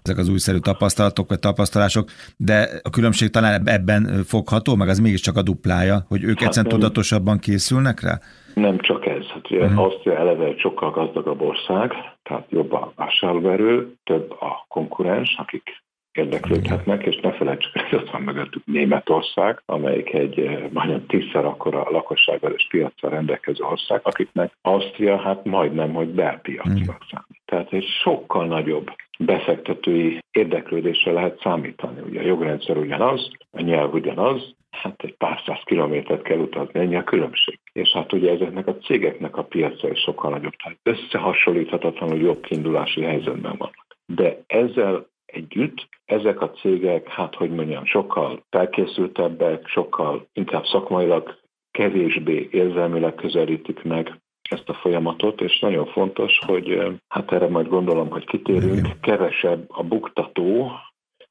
ezek 0.03 0.19
az 0.19 0.29
újszerű 0.29 0.59
tapasztalatok 0.59 1.29
vagy 1.29 1.39
tapasztalások, 1.39 2.11
de 2.37 2.81
a 2.83 2.91
különbség 2.91 3.31
talán 3.31 3.69
ebben 3.69 4.25
fogható, 4.25 4.75
meg 4.75 4.89
az 4.89 4.99
mégiscsak 4.99 5.37
a 5.37 5.43
duplája, 5.43 6.05
hogy 6.09 6.23
ők 6.23 6.39
hát 6.39 6.47
egyszerűen 6.47 6.73
tudatosabban 6.73 7.39
készülnek 7.39 8.01
rá? 8.01 8.21
Nem 8.61 8.79
csak 8.79 9.07
ez. 9.07 9.27
Hát 9.27 9.51
ugye 9.51 9.65
uh-huh. 9.65 9.79
Ausztria 9.79 10.17
eleve 10.17 10.45
egy 10.45 10.59
sokkal 10.59 10.91
gazdagabb 10.91 11.41
ország, 11.41 11.93
tehát 12.23 12.47
jobb 12.51 12.73
a 12.73 12.93
vásárlóerő, 12.97 13.93
több 14.05 14.31
a 14.31 14.65
konkurens, 14.69 15.35
akik 15.39 15.83
érdeklődhetnek, 16.13 17.07
és 17.07 17.21
ne 17.21 17.33
felejtsük, 17.33 17.73
hogy 17.73 17.99
ott 17.99 18.11
van 18.11 18.23
mögöttük 18.23 18.67
Németország, 18.67 19.63
amelyik 19.67 20.13
egy 20.13 20.39
eh, 20.39 20.69
majdnem 20.73 21.07
tízszer 21.07 21.45
akkora 21.45 21.91
lakossággal 21.91 22.53
és 22.53 22.67
piacsal 22.69 23.11
rendelkező 23.11 23.65
ország, 23.65 24.01
akiknek 24.03 24.53
Ausztria 24.63 25.17
hát 25.17 25.45
majdnem, 25.45 25.93
hogy 25.93 26.09
belpiacnak 26.09 27.05
mm. 27.05 27.09
számít. 27.11 27.38
Tehát 27.49 27.73
egy 27.73 27.87
sokkal 28.03 28.47
nagyobb 28.47 28.91
befektetői 29.19 30.19
érdeklődésre 30.31 31.13
lehet 31.13 31.41
számítani. 31.41 32.01
Ugye 32.01 32.21
a 32.21 32.27
jogrendszer 32.27 32.77
ugyanaz, 32.77 33.31
a 33.51 33.61
nyelv 33.61 33.95
ugyanaz, 33.95 34.55
hát 34.71 35.03
egy 35.03 35.17
pár 35.17 35.41
száz 35.47 35.61
kilométert 35.65 36.23
kell 36.23 36.39
utazni, 36.39 36.81
ennyi 36.81 36.97
a 36.97 37.05
különbség. 37.05 37.59
És 37.73 37.93
hát 37.93 38.13
ugye 38.13 38.31
ezeknek 38.31 38.67
a 38.67 38.77
cégeknek 38.77 39.37
a 39.37 39.45
piaca 39.45 39.91
is 39.91 40.01
sokkal 40.01 40.31
nagyobb, 40.31 40.53
tehát 40.53 40.79
összehasonlíthatatlanul 40.83 42.19
jobb 42.19 42.41
kiindulási 42.41 43.03
helyzetben 43.03 43.57
vannak. 43.59 43.87
De 44.07 44.39
ezzel 44.47 45.07
együtt 45.27 45.89
ezek 46.05 46.41
a 46.41 46.51
cégek, 46.51 47.09
hát 47.09 47.35
hogy 47.35 47.51
mondjam, 47.51 47.85
sokkal 47.85 48.43
felkészültebbek, 48.51 49.67
sokkal 49.67 50.27
inkább 50.33 50.65
szakmailag 50.65 51.39
kevésbé 51.71 52.49
érzelmileg 52.51 53.15
közelítik 53.15 53.83
meg 53.83 54.21
ezt 54.49 54.69
a 54.69 54.75
folyamatot, 54.75 55.41
és 55.41 55.59
nagyon 55.59 55.87
fontos, 55.87 56.39
hogy 56.47 56.99
hát 57.09 57.33
erre 57.33 57.49
majd 57.49 57.69
gondolom, 57.69 58.11
hogy 58.11 58.25
kitérünk, 58.25 59.01
kevesebb 59.01 59.65
a 59.69 59.83
buktató, 59.83 60.71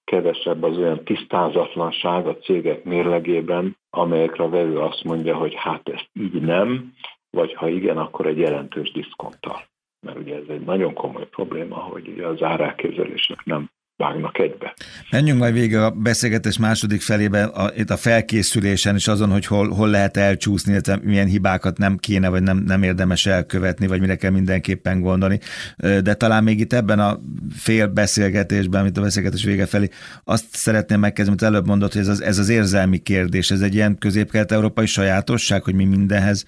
kevesebb 0.04 0.64
az 0.64 0.78
olyan 0.78 1.04
tisztázatlanság 1.04 2.28
a 2.28 2.38
cégek 2.38 2.84
mérlegében, 2.84 3.78
amelyekre 3.90 4.44
a 4.44 4.50
vevő 4.50 4.80
azt 4.80 5.04
mondja, 5.04 5.36
hogy 5.36 5.54
hát 5.56 5.90
ezt 5.90 6.10
így 6.14 6.42
nem, 6.42 6.94
vagy 7.30 7.54
ha 7.54 7.68
igen, 7.68 7.98
akkor 7.98 8.26
egy 8.26 8.38
jelentős 8.38 8.92
diszkonttal. 8.92 9.62
Mert 10.06 10.18
ugye 10.20 10.36
ez 10.36 10.48
egy 10.50 10.62
nagyon 10.62 10.94
komoly 10.94 11.28
probléma, 11.28 11.76
hogy 11.76 12.08
ugye 12.08 12.28
az 12.28 12.44
árákézelésnek 12.44 13.46
nem 13.46 13.70
vágnak 13.98 14.40
egybe. 14.40 14.74
Menjünk 15.12 15.40
majd 15.40 15.54
végig 15.54 15.76
a 15.76 15.92
beszélgetés 15.92 16.60
második 16.60 17.02
felébe, 17.02 17.44
a, 17.44 17.72
itt 17.76 17.90
a 17.90 17.98
felkészülésen 17.98 18.96
és 18.96 19.08
azon, 19.08 19.32
hogy 19.32 19.46
hol, 19.46 19.70
hol 19.70 19.90
lehet 19.90 20.18
elcsúszni, 20.18 20.72
illetve 20.72 21.00
milyen 21.04 21.28
hibákat 21.28 21.78
nem 21.78 21.98
kéne, 21.98 22.30
vagy 22.30 22.44
nem, 22.44 22.58
nem 22.58 22.84
érdemes 22.84 23.26
elkövetni, 23.26 23.88
vagy 23.88 24.00
mire 24.00 24.16
kell 24.16 24.32
mindenképpen 24.32 25.02
gondolni. 25.02 25.40
De 25.78 26.14
talán 26.14 26.44
még 26.44 26.60
itt 26.60 26.74
ebben 26.74 27.00
a 27.00 27.20
fél 27.56 27.88
beszélgetésben, 27.88 28.82
amit 28.82 28.98
a 28.98 29.02
beszélgetés 29.02 29.44
vége 29.44 29.66
felé, 29.66 29.88
azt 30.24 30.46
szeretném 30.50 31.00
megkezdeni, 31.00 31.38
amit 31.40 31.54
előbb 31.54 31.68
mondott, 31.68 31.92
hogy 31.92 32.02
ez 32.02 32.08
az, 32.08 32.22
ez 32.22 32.38
az 32.38 32.50
érzelmi 32.50 32.98
kérdés, 32.98 33.52
ez 33.52 33.62
egy 33.62 33.74
ilyen 33.74 33.98
közép-kelet-európai 33.98 34.86
sajátosság, 34.86 35.64
hogy 35.64 35.76
mi 35.76 35.86
mindenhez 35.86 36.46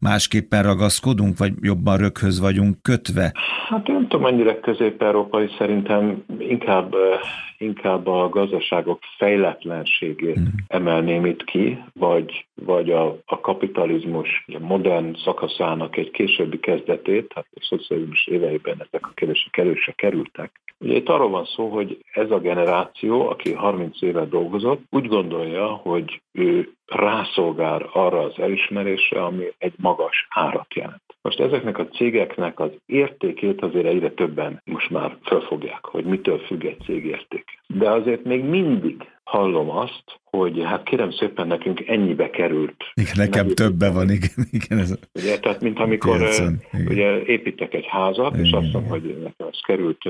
másképpen 0.00 0.62
ragaszkodunk, 0.62 1.38
vagy 1.38 1.52
jobban 1.60 1.96
röghöz 1.96 2.40
vagyunk 2.40 2.82
kötve? 2.82 3.32
Hát 3.68 3.86
nem 3.86 4.06
tudom, 4.08 4.22
mennyire 4.22 4.60
közép-európai, 4.60 5.48
szerintem 5.58 6.24
inkább 6.38 6.89
inkább, 6.90 7.20
inkább 7.58 8.06
a 8.06 8.28
gazdaságok 8.28 8.98
fejletlenségét 9.16 10.38
mm. 10.38 10.44
emelném 10.66 11.26
itt 11.26 11.44
ki, 11.44 11.84
vagy, 11.92 12.46
vagy 12.54 12.90
a, 12.90 13.16
a 13.26 13.40
kapitalizmus 13.40 14.44
a 14.46 14.58
modern 14.58 15.16
szakaszának 15.24 15.96
egy 15.96 16.10
későbbi 16.10 16.60
kezdetét, 16.60 17.28
tehát 17.28 17.48
a 17.54 17.66
szocializmus 17.68 18.26
éveiben 18.26 18.76
ezek 18.88 19.06
a 19.06 19.12
kérdések 19.14 19.56
előse 19.56 19.92
kerültek. 19.92 20.60
Ugye 20.78 20.96
itt 20.96 21.08
arról 21.08 21.30
van 21.30 21.44
szó, 21.44 21.68
hogy 21.68 22.04
ez 22.12 22.30
a 22.30 22.38
generáció, 22.38 23.28
aki 23.28 23.52
30 23.52 24.02
éve 24.02 24.24
dolgozott, 24.24 24.82
úgy 24.90 25.06
gondolja, 25.06 25.66
hogy 25.66 26.22
ő 26.32 26.72
rászolgál 26.86 27.88
arra 27.92 28.20
az 28.20 28.38
elismerésre, 28.38 29.24
ami 29.24 29.44
egy 29.58 29.74
magas 29.76 30.26
árat 30.28 30.74
jelent. 30.74 31.09
Most 31.22 31.40
ezeknek 31.40 31.78
a 31.78 31.88
cégeknek 31.88 32.60
az 32.60 32.70
értékét 32.86 33.62
azért 33.62 33.86
egyre 33.86 34.10
többen 34.10 34.62
most 34.64 34.90
már 34.90 35.16
felfogják, 35.22 35.84
hogy 35.84 36.04
mitől 36.04 36.38
függ 36.38 36.64
egy 36.64 36.80
cég 36.84 37.04
értéke. 37.04 37.52
De 37.66 37.90
azért 37.90 38.24
még 38.24 38.44
mindig 38.44 39.08
hallom 39.24 39.70
azt, 39.70 40.04
hogy 40.24 40.62
hát 40.64 40.82
kérem 40.82 41.10
szépen 41.10 41.46
nekünk 41.46 41.88
ennyibe 41.88 42.30
került. 42.30 42.84
Igen, 42.94 43.12
nekem 43.16 43.48
többe 43.48 43.90
van, 43.90 44.10
igen. 44.10 44.46
igen 44.50 44.78
ez 44.78 44.98
ugye, 45.14 45.38
tehát 45.38 45.60
mint 45.60 45.78
amikor 45.78 46.16
piacon, 46.16 46.60
ugye, 46.88 47.22
építek 47.22 47.74
egy 47.74 47.86
házat, 47.86 48.32
igen, 48.32 48.44
és 48.44 48.52
azt 48.52 48.72
mondom, 48.72 48.90
hogy 48.90 49.02
nekem 49.02 49.46
ez 49.52 49.60
került 49.66 50.02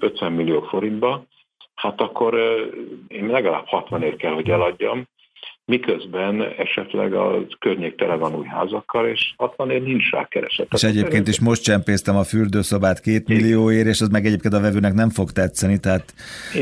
50 0.00 0.32
millió 0.32 0.60
forintba, 0.60 1.24
hát 1.74 2.00
akkor 2.00 2.34
én 3.08 3.26
legalább 3.26 3.66
60 3.66 4.02
ér 4.02 4.16
kell, 4.16 4.32
hogy 4.32 4.50
eladjam, 4.50 5.06
miközben 5.64 6.42
esetleg 6.42 7.14
a 7.14 7.46
környék 7.58 7.96
tele 7.96 8.14
van 8.14 8.34
új 8.34 8.46
házakkal, 8.46 9.06
és 9.06 9.34
60 9.36 9.70
év 9.70 9.82
nincs 9.82 10.10
rá 10.10 10.24
kereset. 10.24 10.68
És 10.72 10.82
egyébként 10.82 11.28
is 11.28 11.40
most 11.40 11.62
csempésztem 11.62 12.16
a 12.16 12.22
fürdőszobát 12.22 13.00
két 13.00 13.28
millióért, 13.28 13.86
és 13.86 14.00
az 14.00 14.08
meg 14.08 14.26
egyébként 14.26 14.54
a 14.54 14.60
vevőnek 14.60 14.94
nem 14.94 15.10
fog 15.10 15.30
tetszeni, 15.30 15.78
tehát, 15.78 16.14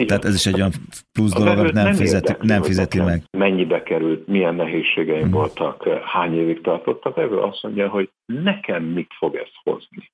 tehát 0.07 0.25
ez 0.25 0.35
is 0.35 0.47
egy 0.47 0.55
olyan 0.55 0.73
plusz 1.13 1.35
a 1.35 1.39
dolog, 1.39 1.59
amit 1.59 1.73
nem, 1.73 1.85
nem 1.85 1.95
fizeti, 1.95 2.33
nem 2.41 2.63
fizeti 2.63 3.01
meg. 3.01 3.23
Mennyibe 3.31 3.83
került, 3.83 4.27
milyen 4.27 4.55
nehézségeim 4.55 5.23
hmm. 5.23 5.31
voltak, 5.31 5.89
hány 5.89 6.39
évig 6.39 6.61
tartottak, 6.61 7.17
ebből 7.17 7.43
azt 7.43 7.63
mondja, 7.63 7.89
hogy 7.89 8.11
nekem 8.27 8.83
mit 8.83 9.11
fog 9.19 9.35
ez 9.35 9.51
hozni. 9.63 10.11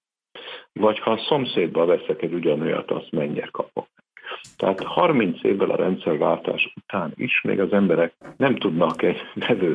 Vagy 0.73 0.99
ha 0.99 1.11
a 1.11 1.25
szomszédba 1.29 1.85
veszek 1.85 2.23
egy 2.23 2.33
ugyanolyat, 2.33 2.91
azt 2.91 3.11
mennyire 3.11 3.49
kapok. 3.53 3.87
Tehát 4.57 4.83
30 4.83 5.39
évvel 5.43 5.71
a 5.71 5.77
rendszerváltás 5.77 6.73
után 6.77 7.13
is 7.15 7.41
még 7.43 7.61
az 7.61 7.73
emberek 7.73 8.13
nem 8.37 8.57
tudnak 8.57 9.03
egy 9.03 9.17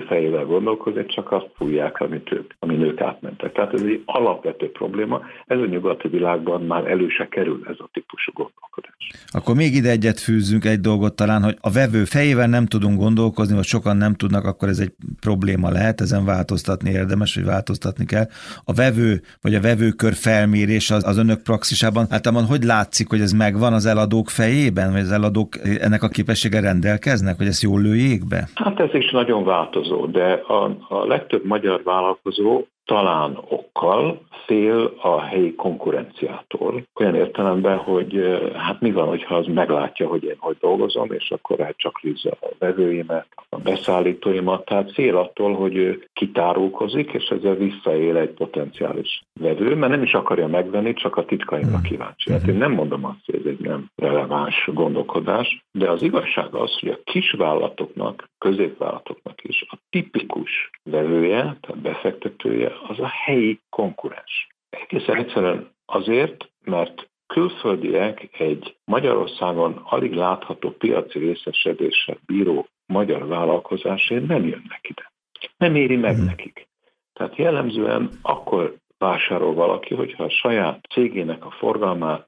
fejével 0.07 0.45
gondolkozni, 0.45 1.05
csak 1.05 1.31
azt 1.31 1.49
fújják, 1.55 1.99
amit 1.99 2.31
ők, 2.31 2.53
amin 2.59 2.81
ők 2.81 3.01
átmentek. 3.01 3.51
Tehát 3.51 3.73
ez 3.73 3.81
egy 3.81 4.01
alapvető 4.05 4.71
probléma. 4.71 5.21
Ez 5.45 5.59
a 5.59 5.65
nyugati 5.65 6.07
világban 6.07 6.61
már 6.61 6.87
elő 6.87 7.07
se 7.09 7.27
kerül 7.27 7.61
ez 7.67 7.75
a 7.77 7.89
típusú 7.93 8.31
gondolkodás. 8.33 8.95
Akkor 9.31 9.55
még 9.55 9.75
ide 9.75 9.89
egyet 9.89 10.19
fűzzünk 10.19 10.65
egy 10.65 10.79
dolgot 10.79 11.15
talán, 11.15 11.43
hogy 11.43 11.57
a 11.61 11.71
vevő 11.71 12.03
fejével 12.03 12.47
nem 12.47 12.65
tudunk 12.65 12.99
gondolkozni, 12.99 13.55
vagy 13.55 13.63
sokan 13.63 13.97
nem 13.97 14.13
tudnak, 14.13 14.45
akkor 14.45 14.67
ez 14.67 14.79
egy 14.79 14.93
probléma 15.19 15.69
lehet, 15.69 16.01
ezen 16.01 16.25
változtatni 16.25 16.89
érdemes, 16.89 17.35
hogy 17.35 17.45
változtatni 17.45 18.05
kell. 18.05 18.25
A 18.63 18.73
vevő, 18.73 19.21
vagy 19.41 19.55
a 19.55 19.61
vevőkör 19.61 20.13
felmérés 20.13 20.91
az, 20.91 21.07
az 21.07 21.17
önök 21.17 21.41
praxisában, 21.41 22.05
általában 22.09 22.45
hogy 22.45 22.63
látszik, 22.63 23.09
hogy 23.09 23.21
ez 23.21 23.31
megvan 23.31 23.73
az 23.73 23.85
eladók 23.85 24.29
fejében, 24.69 24.91
vagy 24.91 25.01
az 25.01 25.11
eladók 25.11 25.57
ennek 25.79 26.03
a 26.03 26.07
képessége 26.07 26.59
rendelkeznek, 26.59 27.37
hogy 27.37 27.47
ezt 27.47 27.61
jól 27.61 27.81
lőjék 27.81 28.27
be? 28.27 28.47
Hát 28.55 28.79
ez 28.79 28.93
is 28.93 29.11
nagyon 29.11 29.43
változó, 29.43 30.05
de 30.05 30.33
a, 30.47 30.63
a 30.87 31.05
legtöbb 31.07 31.45
magyar 31.45 31.81
vállalkozó 31.83 32.63
talán 32.89 33.37
okkal 33.47 34.21
fél 34.45 34.93
a 35.01 35.21
helyi 35.21 35.55
konkurenciától. 35.55 36.83
Olyan 36.99 37.15
értelemben, 37.15 37.77
hogy 37.77 38.39
hát 38.55 38.81
mi 38.81 38.91
van, 38.91 39.07
hogyha 39.07 39.35
az 39.35 39.45
meglátja, 39.45 40.07
hogy 40.07 40.23
én 40.23 40.35
hogy 40.39 40.57
dolgozom, 40.59 41.11
és 41.11 41.31
akkor 41.31 41.59
hát 41.59 41.77
csak 41.77 41.99
a 42.23 42.47
vevőimet, 42.59 43.27
a 43.49 43.57
beszállítóimat. 43.57 44.65
Tehát 44.65 44.91
fél 44.91 45.17
attól, 45.17 45.53
hogy 45.53 45.75
ő 45.75 46.07
kitárulkozik, 46.13 47.11
és 47.11 47.23
ezzel 47.23 47.55
visszaél 47.55 48.17
egy 48.17 48.29
potenciális 48.29 49.23
vevő, 49.39 49.75
mert 49.75 49.91
nem 49.91 50.03
is 50.03 50.13
akarja 50.13 50.47
megvenni, 50.47 50.93
csak 50.93 51.15
a 51.15 51.25
titkaimra 51.25 51.77
hmm. 51.77 51.81
kíváncsi. 51.81 52.31
Hát 52.31 52.47
én 52.47 52.55
nem 52.55 52.71
mondom 52.71 53.05
azt, 53.05 53.25
hogy 53.25 53.35
ez 53.35 53.45
egy 53.45 53.59
nem 53.59 53.85
releváns 53.95 54.69
gondolkodás, 54.73 55.63
de 55.71 55.89
az 55.89 56.01
igazság 56.01 56.53
az, 56.53 56.79
hogy 56.79 56.89
a 56.89 56.99
kisvállalatoknak, 57.03 58.29
középvállalatoknak 58.37 59.43
is 59.43 59.65
a 59.69 59.77
tipikus 59.89 60.69
vevője, 60.83 61.41
tehát 61.41 61.81
befektetője 61.81 62.71
az 62.87 62.99
a 62.99 63.07
helyi 63.07 63.59
konkurens. 63.69 64.47
Egészen 64.69 65.15
egyszerűen 65.15 65.69
azért, 65.85 66.49
mert 66.63 67.09
külföldiek 67.27 68.39
egy 68.39 68.75
Magyarországon 68.85 69.81
alig 69.83 70.13
látható 70.13 70.71
piaci 70.71 71.19
részesedéssel 71.19 72.17
bíró 72.25 72.67
magyar 72.85 73.27
vállalkozásért 73.27 74.27
nem 74.27 74.47
jönnek 74.47 74.87
ide. 74.89 75.11
Nem 75.57 75.75
éri 75.75 75.95
meg 75.95 76.15
hmm. 76.15 76.25
nekik. 76.25 76.67
Tehát 77.13 77.35
jellemzően 77.35 78.09
akkor 78.21 78.75
vásárol 78.97 79.53
valaki, 79.53 79.95
hogyha 79.95 80.23
a 80.23 80.29
saját 80.29 80.85
cégének 80.89 81.45
a 81.45 81.51
forgalmát 81.51 82.27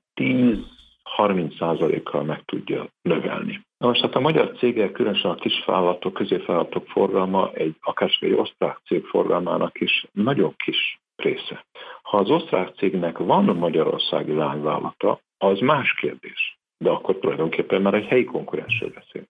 10-30%-kal 1.18 2.24
meg 2.24 2.42
tudja 2.46 2.88
növelni. 3.02 3.62
Na 3.78 3.88
most 3.88 4.02
hát 4.02 4.16
a 4.16 4.20
magyar 4.20 4.52
cégek, 4.58 4.92
különösen 4.92 5.32
a 5.32 5.36
kisvállalatok, 5.36 6.14
középvállalatok 6.14 6.88
forgalma 6.88 7.52
egy 7.54 7.76
akár 7.82 8.12
egy 8.20 8.34
osztrák 8.34 8.80
cég 8.86 9.06
forgalmának 9.06 9.82
is 9.82 10.06
nagyon 10.12 10.54
kis 10.58 11.00
része. 11.16 11.66
Ha 12.02 12.18
az 12.18 12.30
osztrák 12.30 12.76
cégnek 12.76 13.18
van 13.18 13.44
magyarországi 13.44 14.34
lányvállalata, 14.34 15.20
az 15.38 15.60
más 15.60 15.94
kérdés. 15.94 16.58
De 16.78 16.90
akkor 16.90 17.18
tulajdonképpen 17.18 17.82
már 17.82 17.94
egy 17.94 18.06
helyi 18.06 18.24
konkurensről 18.24 18.90
beszélünk. 18.90 19.30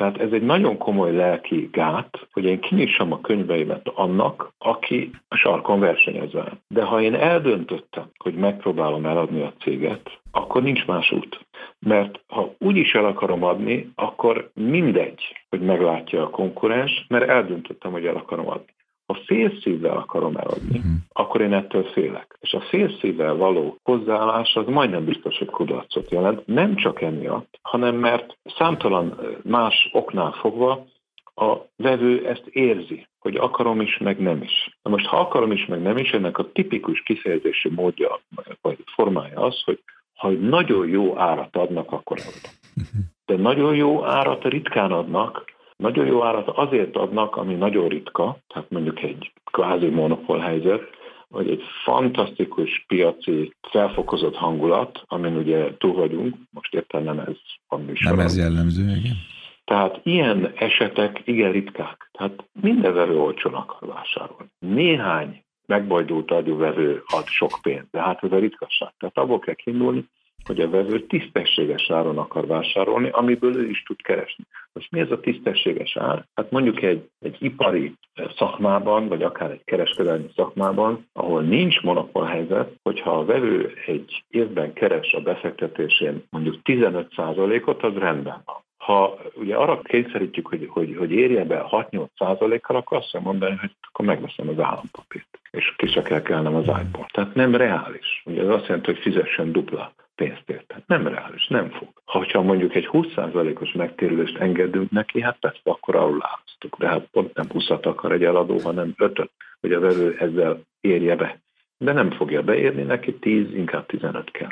Tehát 0.00 0.20
ez 0.20 0.32
egy 0.32 0.42
nagyon 0.42 0.78
komoly 0.78 1.12
lelki 1.12 1.68
gát, 1.72 2.26
hogy 2.32 2.44
én 2.44 2.60
kinyissam 2.60 3.12
a 3.12 3.20
könyveimet 3.20 3.88
annak, 3.94 4.52
aki 4.58 5.10
a 5.28 5.36
sarkon 5.36 5.80
versenyez 5.80 6.32
velem. 6.32 6.58
De 6.68 6.82
ha 6.82 7.00
én 7.00 7.14
eldöntöttem, 7.14 8.10
hogy 8.18 8.34
megpróbálom 8.34 9.06
eladni 9.06 9.42
a 9.42 9.52
céget, 9.58 10.20
akkor 10.30 10.62
nincs 10.62 10.86
más 10.86 11.10
út. 11.10 11.46
Mert 11.78 12.20
ha 12.26 12.54
úgy 12.58 12.76
is 12.76 12.94
el 12.94 13.04
akarom 13.04 13.44
adni, 13.44 13.92
akkor 13.94 14.50
mindegy, 14.54 15.22
hogy 15.48 15.60
meglátja 15.60 16.22
a 16.22 16.30
konkurens, 16.30 17.04
mert 17.08 17.28
eldöntöttem, 17.28 17.92
hogy 17.92 18.06
el 18.06 18.16
akarom 18.16 18.48
adni. 18.48 18.72
Ha 19.10 19.18
félszívvel 19.24 19.96
akarom 19.96 20.36
eladni, 20.36 20.78
uh-huh. 20.78 20.92
akkor 21.12 21.40
én 21.40 21.52
ettől 21.52 21.84
félek. 21.84 22.38
És 22.40 22.52
a 22.52 22.60
félszívvel 22.60 23.34
való 23.34 23.76
hozzáállás 23.82 24.54
az 24.54 24.66
majdnem 24.66 25.04
biztos, 25.04 25.38
hogy 25.38 25.48
kudarcot 25.48 26.10
jelent. 26.10 26.46
Nem 26.46 26.76
csak 26.76 27.02
emiatt, 27.02 27.58
hanem 27.62 27.96
mert 27.96 28.36
számtalan 28.56 29.20
más 29.42 29.88
oknál 29.92 30.32
fogva 30.32 30.86
a 31.34 31.56
vevő 31.76 32.26
ezt 32.26 32.46
érzi, 32.46 33.06
hogy 33.18 33.36
akarom 33.36 33.80
is, 33.80 33.98
meg 33.98 34.20
nem 34.20 34.42
is. 34.42 34.78
Na 34.82 34.90
most, 34.90 35.06
ha 35.06 35.20
akarom 35.20 35.52
is, 35.52 35.66
meg 35.66 35.82
nem 35.82 35.96
is, 35.96 36.10
ennek 36.10 36.38
a 36.38 36.52
tipikus 36.52 37.02
kifejezési 37.02 37.68
módja, 37.68 38.20
vagy 38.60 38.78
formája 38.94 39.40
az, 39.40 39.62
hogy 39.64 39.82
ha 40.14 40.28
nagyon 40.28 40.88
jó 40.88 41.18
árat 41.18 41.56
adnak, 41.56 41.92
akkor 41.92 42.18
eladom. 42.18 42.50
Uh-huh. 42.76 43.00
De 43.26 43.36
nagyon 43.36 43.74
jó 43.74 44.04
árat 44.04 44.44
ritkán 44.44 44.92
adnak, 44.92 45.44
nagyon 45.80 46.06
jó 46.06 46.24
árat 46.24 46.48
azért 46.48 46.96
adnak, 46.96 47.36
ami 47.36 47.54
nagyon 47.54 47.88
ritka, 47.88 48.38
tehát 48.48 48.70
mondjuk 48.70 49.02
egy 49.02 49.32
kvázi 49.44 49.86
monopól 49.86 50.38
helyzet, 50.38 50.82
vagy 51.28 51.50
egy 51.50 51.62
fantasztikus 51.84 52.84
piaci 52.86 53.52
felfokozott 53.70 54.34
hangulat, 54.34 55.02
amin 55.06 55.36
ugye 55.36 55.76
túl 55.76 55.92
vagyunk, 55.92 56.36
most 56.50 56.74
értem 56.74 57.02
nem 57.02 57.18
ez 57.18 57.36
van 57.68 57.92
Nem 58.00 58.18
ez 58.18 58.36
jellemző, 58.36 58.82
igen. 58.82 59.16
Tehát 59.64 60.00
ilyen 60.02 60.52
esetek 60.56 61.22
igen 61.24 61.52
ritkák. 61.52 62.10
Tehát 62.12 62.44
minden 62.60 62.94
vevő 62.94 63.18
olcsón 63.18 63.54
akar 63.54 63.88
vásárolni. 63.88 64.50
Néhány 64.58 65.42
megbajdult 65.66 66.30
adóvevő 66.30 67.02
ad 67.06 67.26
sok 67.26 67.58
pénzt, 67.62 67.90
de 67.90 68.00
hát 68.00 68.24
ez 68.24 68.32
a 68.32 68.38
ritkaság. 68.38 68.92
Tehát 68.98 69.18
abból 69.18 69.38
kell 69.38 69.54
kiindulni, 69.54 70.08
hogy 70.50 70.60
a 70.60 70.70
vevő 70.70 71.00
tisztességes 71.00 71.90
áron 71.90 72.18
akar 72.18 72.46
vásárolni, 72.46 73.08
amiből 73.12 73.56
ő 73.56 73.68
is 73.68 73.82
tud 73.82 74.02
keresni. 74.02 74.44
Most 74.72 74.90
mi 74.90 75.00
ez 75.00 75.10
a 75.10 75.20
tisztességes 75.20 75.96
ár? 75.96 76.24
Hát 76.34 76.50
mondjuk 76.50 76.82
egy, 76.82 77.08
egy 77.20 77.36
ipari 77.38 77.94
szakmában, 78.36 79.08
vagy 79.08 79.22
akár 79.22 79.50
egy 79.50 79.64
kereskedelmi 79.64 80.30
szakmában, 80.36 81.06
ahol 81.12 81.42
nincs 81.42 81.80
monopolhelyzet, 81.80 82.72
hogyha 82.82 83.18
a 83.18 83.24
vevő 83.24 83.72
egy 83.86 84.24
évben 84.28 84.72
keres 84.72 85.12
a 85.12 85.20
befektetésén 85.20 86.24
mondjuk 86.30 86.56
15%-ot, 86.64 87.82
az 87.82 87.94
rendben 87.94 88.42
van. 88.44 88.56
Ha 88.76 89.18
ugye 89.34 89.56
arra 89.56 89.80
kényszerítjük, 89.80 90.46
hogy, 90.46 90.68
hogy, 90.70 90.96
hogy 90.98 91.10
érje 91.10 91.44
be 91.44 91.66
6-8 91.70 92.06
százalékkal, 92.16 92.76
akkor 92.76 92.98
azt 92.98 93.10
kell 93.10 93.20
mondani, 93.20 93.56
hogy 93.60 93.70
akkor 93.88 94.04
megveszem 94.04 94.48
az 94.48 94.58
állampapírt, 94.58 95.38
és 95.50 95.74
ki 95.76 96.02
kell 96.02 96.22
kelnem 96.22 96.54
az 96.54 96.66
iPod. 96.66 97.06
Tehát 97.12 97.34
nem 97.34 97.54
reális. 97.54 98.22
Ugye 98.24 98.42
ez 98.42 98.48
azt 98.48 98.66
jelenti, 98.66 98.92
hogy 98.92 99.00
fizessen 99.00 99.52
dupla 99.52 99.92
pénzt 100.20 100.50
ér. 100.50 100.64
Tehát 100.66 100.86
nem 100.86 101.06
reális, 101.06 101.46
nem 101.46 101.70
fog. 101.70 101.88
Ha 102.04 102.42
mondjuk 102.42 102.74
egy 102.74 102.88
20%-os 102.92 103.72
megtérülést 103.72 104.36
engedünk 104.36 104.90
neki, 104.90 105.20
hát 105.20 105.38
persze 105.40 105.60
akkor 105.62 105.96
arról 105.96 106.26
árasztok. 106.32 106.78
De 106.78 106.88
hát 106.88 107.08
pont 107.10 107.34
nem 107.34 107.46
20 107.50 107.70
akar 107.70 108.12
egy 108.12 108.24
eladó, 108.24 108.58
hanem 108.58 108.94
5 108.96 109.30
hogy 109.60 109.72
a 109.72 109.80
vevő 109.80 110.16
ezzel 110.18 110.60
érje 110.80 111.16
be 111.16 111.40
de 111.84 111.92
nem 111.92 112.10
fogja 112.10 112.42
beérni, 112.42 112.82
neki 112.82 113.14
10, 113.14 113.54
inkább 113.54 113.86
15 113.86 114.30
kell. 114.30 114.50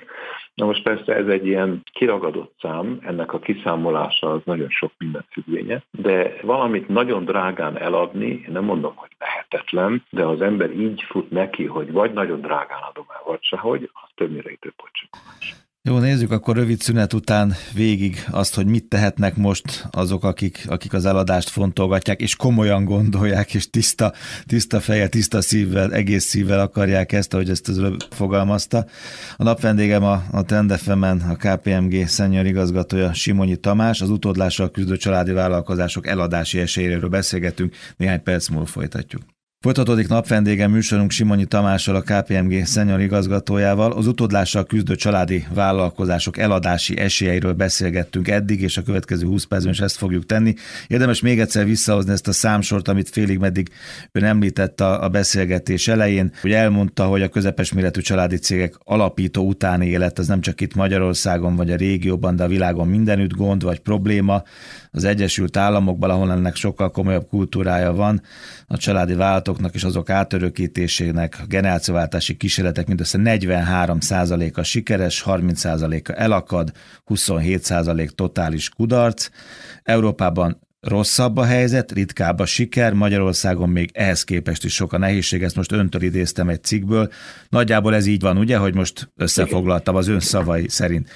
Na 0.55 0.67
most 0.67 0.83
persze 0.83 1.15
ez 1.15 1.27
egy 1.27 1.47
ilyen 1.47 1.83
kiragadott 1.93 2.55
szám, 2.61 2.99
ennek 3.03 3.33
a 3.33 3.39
kiszámolása 3.39 4.33
az 4.33 4.41
nagyon 4.45 4.69
sok 4.69 4.93
minden 4.99 5.25
függvénye, 5.31 5.83
de 5.91 6.37
valamit 6.43 6.89
nagyon 6.89 7.25
drágán 7.25 7.79
eladni, 7.79 8.47
nem 8.49 8.65
mondom, 8.65 8.93
hogy 8.95 9.11
lehetetlen, 9.19 10.05
de 10.11 10.25
az 10.25 10.41
ember 10.41 10.71
így 10.71 11.03
fut 11.03 11.31
neki, 11.31 11.65
hogy 11.65 11.93
vagy 11.93 12.13
nagyon 12.13 12.41
drágán 12.41 12.83
adom 12.91 13.07
el, 13.09 13.23
vagy 13.27 13.43
sehogy, 13.43 13.91
az 13.93 14.11
többnyire 14.15 14.51
időpocsakolás. 14.51 15.68
Jó, 15.89 15.99
nézzük 15.99 16.31
akkor 16.31 16.57
rövid 16.57 16.81
szünet 16.81 17.13
után 17.13 17.55
végig 17.75 18.25
azt, 18.31 18.55
hogy 18.55 18.67
mit 18.67 18.85
tehetnek 18.85 19.37
most 19.37 19.89
azok, 19.91 20.25
akik, 20.25 20.65
akik 20.67 20.93
az 20.93 21.05
eladást 21.05 21.49
fontolgatják, 21.49 22.21
és 22.21 22.37
komolyan 22.37 22.85
gondolják, 22.85 23.55
és 23.55 23.71
tiszta, 23.71 24.13
tiszta 24.47 24.81
feje, 24.81 25.09
tiszta 25.09 25.41
szívvel, 25.41 25.93
egész 25.93 26.25
szívvel 26.25 26.61
akarják 26.61 27.13
ezt, 27.13 27.35
ahogy 27.35 27.51
ezt 27.51 27.69
az 27.69 27.81
fogalmazta. 28.11 28.87
A 29.37 29.43
napvendégem 29.43 30.05
a, 30.05 30.23
a 30.31 30.43
Tendefemen, 30.43 31.21
a 31.21 31.37
KPMG 31.37 32.09
szenyor 32.09 32.47
igazgatója 32.47 33.13
Simonyi 33.13 33.57
Tamás, 33.57 34.01
az 34.01 34.11
utódlással 34.11 34.71
küzdő 34.71 34.97
családi 34.97 35.33
vállalkozások 35.33 36.07
eladási 36.07 36.59
esélyéről 36.59 37.09
beszélgetünk, 37.09 37.75
néhány 37.97 38.23
perc 38.23 38.49
múlva 38.49 38.67
folytatjuk. 38.67 39.38
Folytatódik 39.61 40.09
napvendége 40.09 40.67
műsorunk 40.67 41.11
Simonyi 41.11 41.45
Tamással, 41.45 41.95
a 41.95 42.01
KPMG 42.03 42.67
szenyor 42.67 43.01
igazgatójával. 43.01 43.93
Az 43.93 44.07
utódlással 44.07 44.65
küzdő 44.65 44.95
családi 44.95 45.47
vállalkozások 45.55 46.39
eladási 46.39 46.99
esélyeiről 46.99 47.53
beszélgettünk 47.53 48.29
eddig, 48.29 48.61
és 48.61 48.77
a 48.77 48.83
következő 48.83 49.27
20 49.27 49.45
percben 49.45 49.73
is 49.73 49.81
ezt 49.81 49.97
fogjuk 49.97 50.27
tenni. 50.27 50.55
Érdemes 50.87 51.21
még 51.21 51.41
egyszer 51.41 51.65
visszahozni 51.65 52.13
ezt 52.13 52.29
a 52.29 52.33
számsort, 52.33 52.89
amit 52.89 53.09
félig 53.09 53.39
meddig 53.39 53.69
ön 54.13 54.25
említett 54.25 54.81
a, 54.81 55.03
a 55.05 55.09
beszélgetés 55.09 55.89
elején, 55.89 56.33
hogy 56.41 56.53
elmondta, 56.53 57.05
hogy 57.05 57.23
a 57.23 57.29
közepes 57.29 57.73
méretű 57.73 58.01
családi 58.01 58.37
cégek 58.37 58.75
alapító 58.85 59.47
utáni 59.47 59.87
élet, 59.87 60.19
az 60.19 60.27
nem 60.27 60.41
csak 60.41 60.61
itt 60.61 60.75
Magyarországon 60.75 61.57
vagy 61.57 61.71
a 61.71 61.77
régióban, 61.77 62.37
de 62.37 62.45
a 62.45 62.49
világon 62.49 62.89
mindenütt 62.89 63.33
gond 63.33 63.63
vagy 63.63 63.79
probléma. 63.79 64.43
Az 64.99 65.05
Egyesült 65.05 65.57
Államokban, 65.57 66.11
ahol 66.11 66.31
ennek 66.31 66.57
sokkal 66.57 66.91
komolyabb 66.91 67.29
kultúrája 67.29 67.93
van, 67.93 68.23
a 68.67 68.77
családi 68.77 69.15
vállalatok 69.15 69.59
vállalatoknak 69.59 69.75
és 69.75 69.85
azok 69.85 70.11
átörökítésének, 70.11 71.37
a 71.43 71.47
generációváltási 71.47 72.37
kísérletek 72.37 72.87
mindössze 72.87 73.19
43%-a 73.23 74.63
sikeres, 74.63 75.23
30%-a 75.27 76.13
elakad, 76.17 76.73
27% 77.07 78.09
totális 78.09 78.69
kudarc. 78.69 79.29
Európában 79.83 80.61
rosszabb 80.81 81.37
a 81.37 81.45
helyzet, 81.45 81.93
ritkább 81.93 82.39
a 82.39 82.47
siker, 82.47 82.93
Magyarországon 82.93 83.69
még 83.69 83.91
ehhez 83.93 84.25
képest 84.25 84.65
is 84.65 84.75
sok 84.75 84.93
a 84.93 84.99
nehézség, 84.99 85.43
ezt 85.43 85.57
most 85.57 85.73
öntől 85.73 86.03
idéztem 86.03 86.49
egy 86.49 86.65
cikkből. 86.65 87.11
Nagyjából 87.49 87.95
ez 87.95 88.07
így 88.07 88.21
van, 88.21 88.39
ugye, 88.39 88.57
hogy 88.57 88.75
most 88.75 89.11
összefoglaltam 89.17 89.97
az 89.97 90.09
ön 90.09 90.21
szavai 90.21 90.69
szerint. 90.69 91.09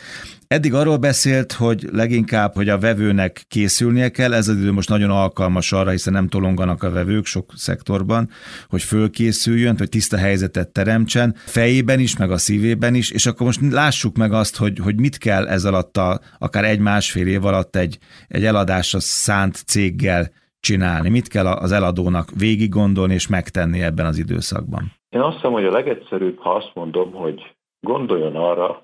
Eddig 0.52 0.74
arról 0.74 0.96
beszélt, 0.96 1.52
hogy 1.52 1.82
leginkább, 1.92 2.54
hogy 2.54 2.68
a 2.68 2.78
vevőnek 2.78 3.44
készülnie 3.48 4.08
kell, 4.08 4.32
ez 4.32 4.48
az 4.48 4.56
idő 4.56 4.72
most 4.72 4.88
nagyon 4.88 5.10
alkalmas 5.10 5.72
arra, 5.72 5.90
hiszen 5.90 6.12
nem 6.12 6.28
tolonganak 6.28 6.82
a 6.82 6.90
vevők 6.90 7.24
sok 7.24 7.50
szektorban, 7.54 8.28
hogy 8.68 8.82
fölkészüljön, 8.82 9.78
hogy 9.78 9.88
tiszta 9.88 10.16
helyzetet 10.16 10.72
teremtsen, 10.72 11.34
fejében 11.36 12.00
is, 12.00 12.16
meg 12.16 12.30
a 12.30 12.36
szívében 12.36 12.94
is, 12.94 13.10
és 13.10 13.26
akkor 13.26 13.46
most 13.46 13.60
lássuk 13.70 14.16
meg 14.16 14.32
azt, 14.32 14.56
hogy, 14.56 14.78
hogy 14.78 15.00
mit 15.00 15.18
kell 15.18 15.48
ez 15.48 15.64
alatt, 15.64 15.96
a, 15.96 16.20
akár 16.38 16.64
egy-másfél 16.64 17.26
év 17.26 17.44
alatt 17.44 17.76
egy, 17.76 17.98
egy 18.28 18.44
eladásra 18.44 19.00
szánt 19.00 19.54
céggel 19.54 20.30
csinálni, 20.60 21.08
mit 21.08 21.28
kell 21.28 21.46
az 21.46 21.72
eladónak 21.72 22.28
végig 22.38 22.68
gondolni 22.68 23.14
és 23.14 23.28
megtenni 23.28 23.82
ebben 23.82 24.06
az 24.06 24.18
időszakban. 24.18 24.92
Én 25.08 25.20
azt 25.20 25.34
hiszem, 25.34 25.52
hogy 25.52 25.64
a 25.64 25.70
legegyszerűbb, 25.70 26.38
ha 26.38 26.54
azt 26.54 26.70
mondom, 26.74 27.12
hogy 27.12 27.54
gondoljon 27.80 28.36
arra, 28.36 28.82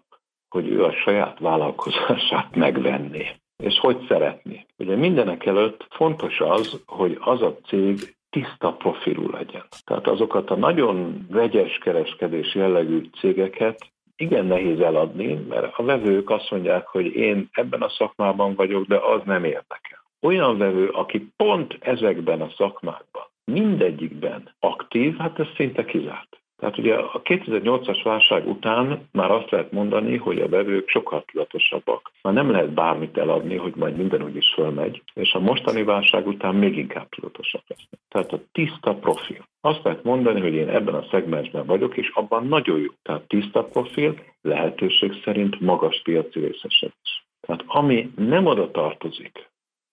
hogy 0.48 0.68
ő 0.68 0.84
a 0.84 0.92
saját 0.92 1.38
vállalkozását 1.38 2.56
megvenni. 2.56 3.26
És 3.56 3.78
hogy 3.78 4.04
szeretné. 4.08 4.66
Ugye 4.76 4.96
mindenek 4.96 5.46
előtt 5.46 5.86
fontos 5.90 6.40
az, 6.40 6.82
hogy 6.86 7.16
az 7.20 7.42
a 7.42 7.56
cég 7.66 8.16
tiszta 8.30 8.72
profilú 8.72 9.30
legyen. 9.30 9.64
Tehát 9.84 10.06
azokat 10.06 10.50
a 10.50 10.56
nagyon 10.56 11.26
vegyes 11.30 11.78
kereskedés 11.78 12.54
jellegű 12.54 13.02
cégeket 13.20 13.78
igen 14.20 14.46
nehéz 14.46 14.80
eladni, 14.80 15.34
mert 15.48 15.78
a 15.78 15.82
vevők 15.82 16.30
azt 16.30 16.50
mondják, 16.50 16.86
hogy 16.86 17.06
én 17.06 17.48
ebben 17.52 17.82
a 17.82 17.88
szakmában 17.88 18.54
vagyok, 18.54 18.86
de 18.86 18.96
az 18.96 19.20
nem 19.24 19.44
érdekel. 19.44 20.04
Olyan 20.20 20.58
vevő, 20.58 20.88
aki 20.88 21.32
pont 21.36 21.76
ezekben 21.80 22.40
a 22.40 22.50
szakmákban, 22.56 23.22
mindegyikben 23.44 24.54
aktív, 24.60 25.16
hát 25.16 25.38
ez 25.38 25.46
szinte 25.56 25.84
kizárt. 25.84 26.40
Tehát 26.58 26.78
ugye 26.78 26.94
a 26.94 27.22
2008-as 27.22 28.00
válság 28.02 28.48
után 28.48 29.08
már 29.12 29.30
azt 29.30 29.50
lehet 29.50 29.72
mondani, 29.72 30.16
hogy 30.16 30.40
a 30.40 30.48
vevők 30.48 30.88
sokkal 30.88 31.24
tudatosabbak. 31.32 32.10
Már 32.22 32.34
nem 32.34 32.50
lehet 32.50 32.72
bármit 32.72 33.18
eladni, 33.18 33.56
hogy 33.56 33.74
majd 33.76 33.96
minden 33.96 34.22
úgyis 34.22 34.52
fölmegy, 34.54 35.02
és 35.14 35.32
a 35.32 35.40
mostani 35.40 35.82
válság 35.82 36.26
után 36.26 36.54
még 36.54 36.76
inkább 36.76 37.08
tudatosabb 37.08 37.62
lesznek. 37.66 38.00
Tehát 38.08 38.32
a 38.32 38.40
tiszta 38.52 38.94
profil. 38.94 39.44
Azt 39.60 39.82
lehet 39.82 40.02
mondani, 40.02 40.40
hogy 40.40 40.54
én 40.54 40.68
ebben 40.68 40.94
a 40.94 41.06
szegmensben 41.10 41.66
vagyok, 41.66 41.96
és 41.96 42.10
abban 42.14 42.46
nagyon 42.46 42.78
jó. 42.78 42.90
Tehát 43.02 43.28
tiszta 43.28 43.64
profil, 43.64 44.18
lehetőség 44.42 45.20
szerint 45.24 45.60
magas 45.60 46.00
piaci 46.02 46.40
részesedés. 46.40 47.26
Tehát 47.40 47.64
ami 47.66 48.10
nem 48.16 48.46
oda 48.46 48.70
tartozik, 48.70 49.50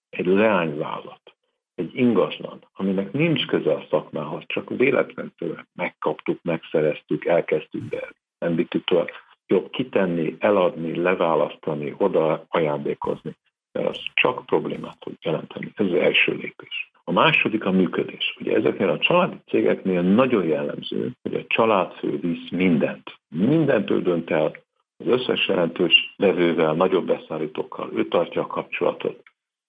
egy 0.10 0.26
leányvállalat, 0.26 1.35
egy 1.76 1.92
ingatlan, 1.94 2.60
aminek 2.74 3.12
nincs 3.12 3.46
köze 3.46 3.74
a 3.74 3.86
szakmához, 3.90 4.44
csak 4.48 4.70
véletlenül 4.70 5.66
megkaptuk, 5.74 6.40
megszereztük, 6.44 7.26
elkezdtük, 7.26 7.90
de 7.90 8.10
nem 8.40 8.56
vittük 8.56 8.84
tovább. 8.84 9.10
Jobb 9.48 9.70
kitenni, 9.70 10.36
eladni, 10.40 10.96
leválasztani, 10.96 11.96
oda 11.98 12.46
ajándékozni, 12.50 13.36
mert 13.72 13.88
az 13.88 14.00
csak 14.14 14.46
problémát 14.46 15.00
tud 15.00 15.14
jelenteni. 15.22 15.72
Ez 15.76 15.86
az 15.86 15.94
első 15.94 16.32
lépés. 16.32 16.92
A 17.04 17.12
második 17.12 17.66
a 17.66 17.72
működés. 17.72 18.36
Ugye 18.40 18.56
ezeknél 18.56 18.90
a 18.90 19.00
családi 19.00 19.36
cégeknél 19.48 20.02
nagyon 20.02 20.46
jellemző, 20.46 21.12
hogy 21.22 21.34
a 21.34 21.46
családfő 21.48 22.20
visz 22.20 22.50
mindent. 22.50 23.20
Mindentől 23.30 24.02
dönt 24.02 24.32
el 24.32 24.52
az 24.98 25.08
összes 25.08 25.48
jelentős 25.48 26.14
levővel, 26.16 26.74
nagyobb 26.74 27.06
beszállítókkal, 27.06 27.90
ő 27.96 28.08
tartja 28.08 28.42
a 28.42 28.48
kapcsolatot, 28.48 29.24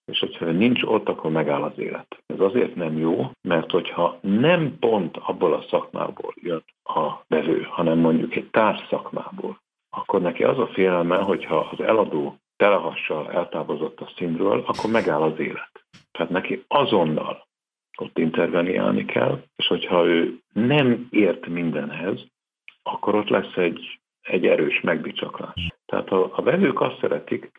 és 0.06 0.18
hogyha 0.18 0.44
nincs 0.44 0.82
ott, 0.82 1.08
akkor 1.08 1.30
megáll 1.30 1.62
az 1.62 1.78
élet. 1.78 2.22
Ez 2.26 2.40
azért 2.40 2.74
nem 2.74 2.98
jó, 2.98 3.30
mert 3.48 3.70
hogyha 3.70 4.18
nem 4.20 4.78
pont 4.78 5.16
abból 5.16 5.52
a 5.52 5.64
szakmából 5.70 6.34
jön 6.34 6.64
a 6.84 7.24
bevő, 7.28 7.62
hanem 7.62 7.98
mondjuk 7.98 8.34
egy 8.36 8.50
társ 8.50 8.86
szakmából, 8.88 9.60
akkor 9.90 10.20
neki 10.20 10.44
az 10.44 10.58
a 10.58 10.66
félelme, 10.66 11.16
hogyha 11.16 11.56
az 11.56 11.80
eladó 11.80 12.36
telehassal 12.56 13.30
eltávozott 13.30 14.00
a 14.00 14.12
színről, 14.16 14.64
akkor 14.66 14.90
megáll 14.90 15.22
az 15.22 15.38
élet. 15.38 15.70
Tehát 16.12 16.30
neki 16.32 16.64
azonnal 16.68 17.46
ott 17.98 18.18
interveniálni 18.18 19.04
kell, 19.04 19.42
és 19.56 19.66
hogyha 19.66 20.04
ő 20.04 20.38
nem 20.52 21.06
ért 21.10 21.46
mindenhez, 21.46 22.26
akkor 22.82 23.14
ott 23.14 23.28
lesz 23.28 23.56
egy, 23.56 24.00
egy 24.22 24.46
erős 24.46 24.80
megbicsaklás. 24.80 25.74
Tehát 25.86 26.08
a, 26.08 26.30
a 26.36 26.42
vevők 26.42 26.80
azt 26.80 26.98
szeretik, 27.00 27.50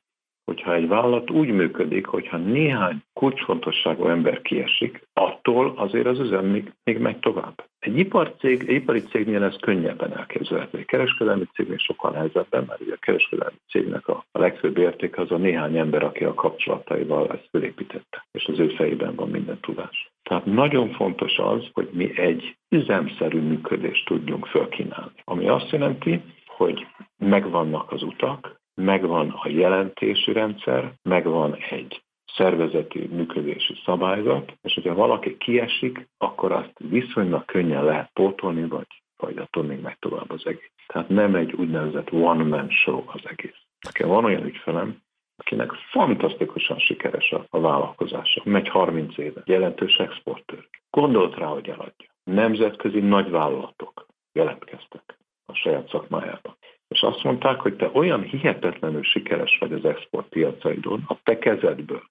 hogyha 0.48 0.74
egy 0.74 0.88
vállalat 0.88 1.32
úgy 1.32 1.52
működik, 1.52 2.06
hogyha 2.06 2.38
néhány 2.38 3.04
kulcsfontosságú 3.14 4.08
ember 4.08 4.42
kiesik, 4.42 5.08
attól 5.14 5.74
azért 5.76 6.06
az 6.06 6.20
üzem 6.20 6.46
még, 6.46 6.74
még 6.84 6.98
megy 6.98 7.20
tovább. 7.20 7.66
Egy 7.80 7.98
iparcég, 7.98 8.62
egy 8.68 8.76
ipari 8.76 9.02
cégnél 9.02 9.44
ez 9.44 9.56
könnyebben 9.60 10.18
elképzelhető. 10.18 10.78
Egy 10.78 10.86
kereskedelmi 10.86 11.46
cégnél 11.54 11.78
sokkal 11.78 12.12
nehezebben, 12.12 12.64
mert 12.68 12.82
ugye 12.82 12.94
a 12.94 13.00
kereskedelmi 13.00 13.58
cégnek 13.70 14.08
a, 14.08 14.26
a 14.32 14.40
legfőbb 14.40 14.78
érték 14.78 15.18
az 15.18 15.32
a 15.32 15.38
néhány 15.38 15.78
ember, 15.78 16.04
aki 16.04 16.24
a 16.24 16.34
kapcsolataival 16.34 17.32
ezt 17.32 17.48
felépítette, 17.52 18.26
és 18.32 18.46
az 18.46 18.60
ő 18.60 18.68
fejében 18.68 19.16
van 19.16 19.30
minden 19.30 19.60
tudás. 19.60 20.12
Tehát 20.24 20.46
nagyon 20.46 20.92
fontos 20.92 21.38
az, 21.38 21.68
hogy 21.74 21.90
mi 21.92 22.20
egy 22.20 22.58
üzemszerű 22.70 23.40
működést 23.40 24.06
tudjunk 24.06 24.46
fölkínálni. 24.46 25.22
Ami 25.24 25.48
azt 25.48 25.70
jelenti, 25.70 26.22
hogy 26.46 26.88
megvannak 27.18 27.92
az 27.92 28.04
utak, 28.04 28.60
megvan 28.82 29.30
a 29.30 29.50
jelentési 29.50 30.32
rendszer, 30.32 30.94
megvan 31.04 31.56
egy 31.56 32.02
szervezeti 32.36 33.08
működési 33.12 33.74
szabályzat, 33.86 34.54
és 34.62 34.74
hogyha 34.74 34.94
valaki 34.94 35.38
kiesik, 35.38 36.08
akkor 36.18 36.52
azt 36.52 36.74
viszonylag 36.78 37.46
könnyen 37.46 37.84
lehet 37.84 38.10
pótolni, 38.14 38.68
vagy, 38.68 38.88
vagy 39.18 39.38
attól 39.38 39.64
még 39.64 39.80
meg 39.80 39.98
tovább 40.00 40.32
az 40.32 40.46
egész. 40.46 40.72
Tehát 40.88 41.10
nem 41.10 41.36
egy 41.36 41.54
úgynevezett 41.54 42.12
one-man 42.12 42.70
show 42.70 43.04
az 43.06 43.22
egész. 43.24 43.62
Nekem 43.86 44.08
van 44.08 44.26
olyan 44.26 44.46
ügyfelem, 44.46 45.02
akinek 45.38 45.72
fantasztikusan 45.72 46.80
sikeres 46.80 47.32
a, 47.32 47.46
a 47.50 47.60
vállalkozása. 47.60 48.42
Megy 48.46 48.68
30 48.68 49.18
éve, 49.18 49.42
jelentős 49.46 49.96
exportőr. 49.96 50.68
Gondolt 50.90 51.36
rá, 51.36 51.46
hogy 51.46 51.68
eladja. 51.70 52.10
Nemzetközi 52.24 53.00
nagyvállalatok 53.00 54.06
jelentkeztek 54.34 55.18
a 55.46 55.54
saját 55.54 55.90
szakmájában 55.90 56.58
és 56.88 57.02
azt 57.02 57.24
mondták, 57.24 57.60
hogy 57.60 57.76
te 57.76 57.90
olyan 57.94 58.22
hihetetlenül 58.22 59.04
sikeres 59.04 59.58
vagy 59.60 59.72
az 59.72 59.86
export 59.86 60.28
piacaidon, 60.28 61.04
a 61.08 61.18
te 61.24 61.38
kezedből 61.38 62.04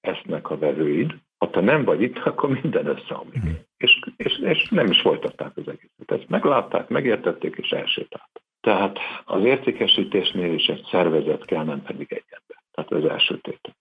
esznek 0.00 0.50
a 0.50 0.58
vevőid, 0.58 1.14
ha 1.38 1.50
te 1.50 1.60
nem 1.60 1.84
vagy 1.84 2.02
itt, 2.02 2.18
akkor 2.18 2.60
minden 2.62 2.86
összeomlik. 2.86 3.44
Mm. 3.44 3.52
És, 3.76 4.00
és, 4.16 4.38
és 4.38 4.68
nem 4.68 4.86
is 4.86 5.00
folytatták 5.00 5.56
az 5.56 5.68
egészet. 5.68 6.10
Ezt 6.20 6.28
meglátták, 6.28 6.88
megértették, 6.88 7.56
és 7.56 7.70
elsétált. 7.70 8.42
Tehát 8.60 8.98
az 9.24 9.44
értékesítésnél 9.44 10.54
is 10.54 10.66
egy 10.66 10.86
szervezet 10.90 11.44
kell, 11.44 11.64
nem 11.64 11.82
pedig 11.82 12.06
egy 12.12 12.24
ember. 12.28 12.62
Tehát 12.70 12.92
az 12.92 13.10
első 13.10 13.38
tétel. 13.38 13.76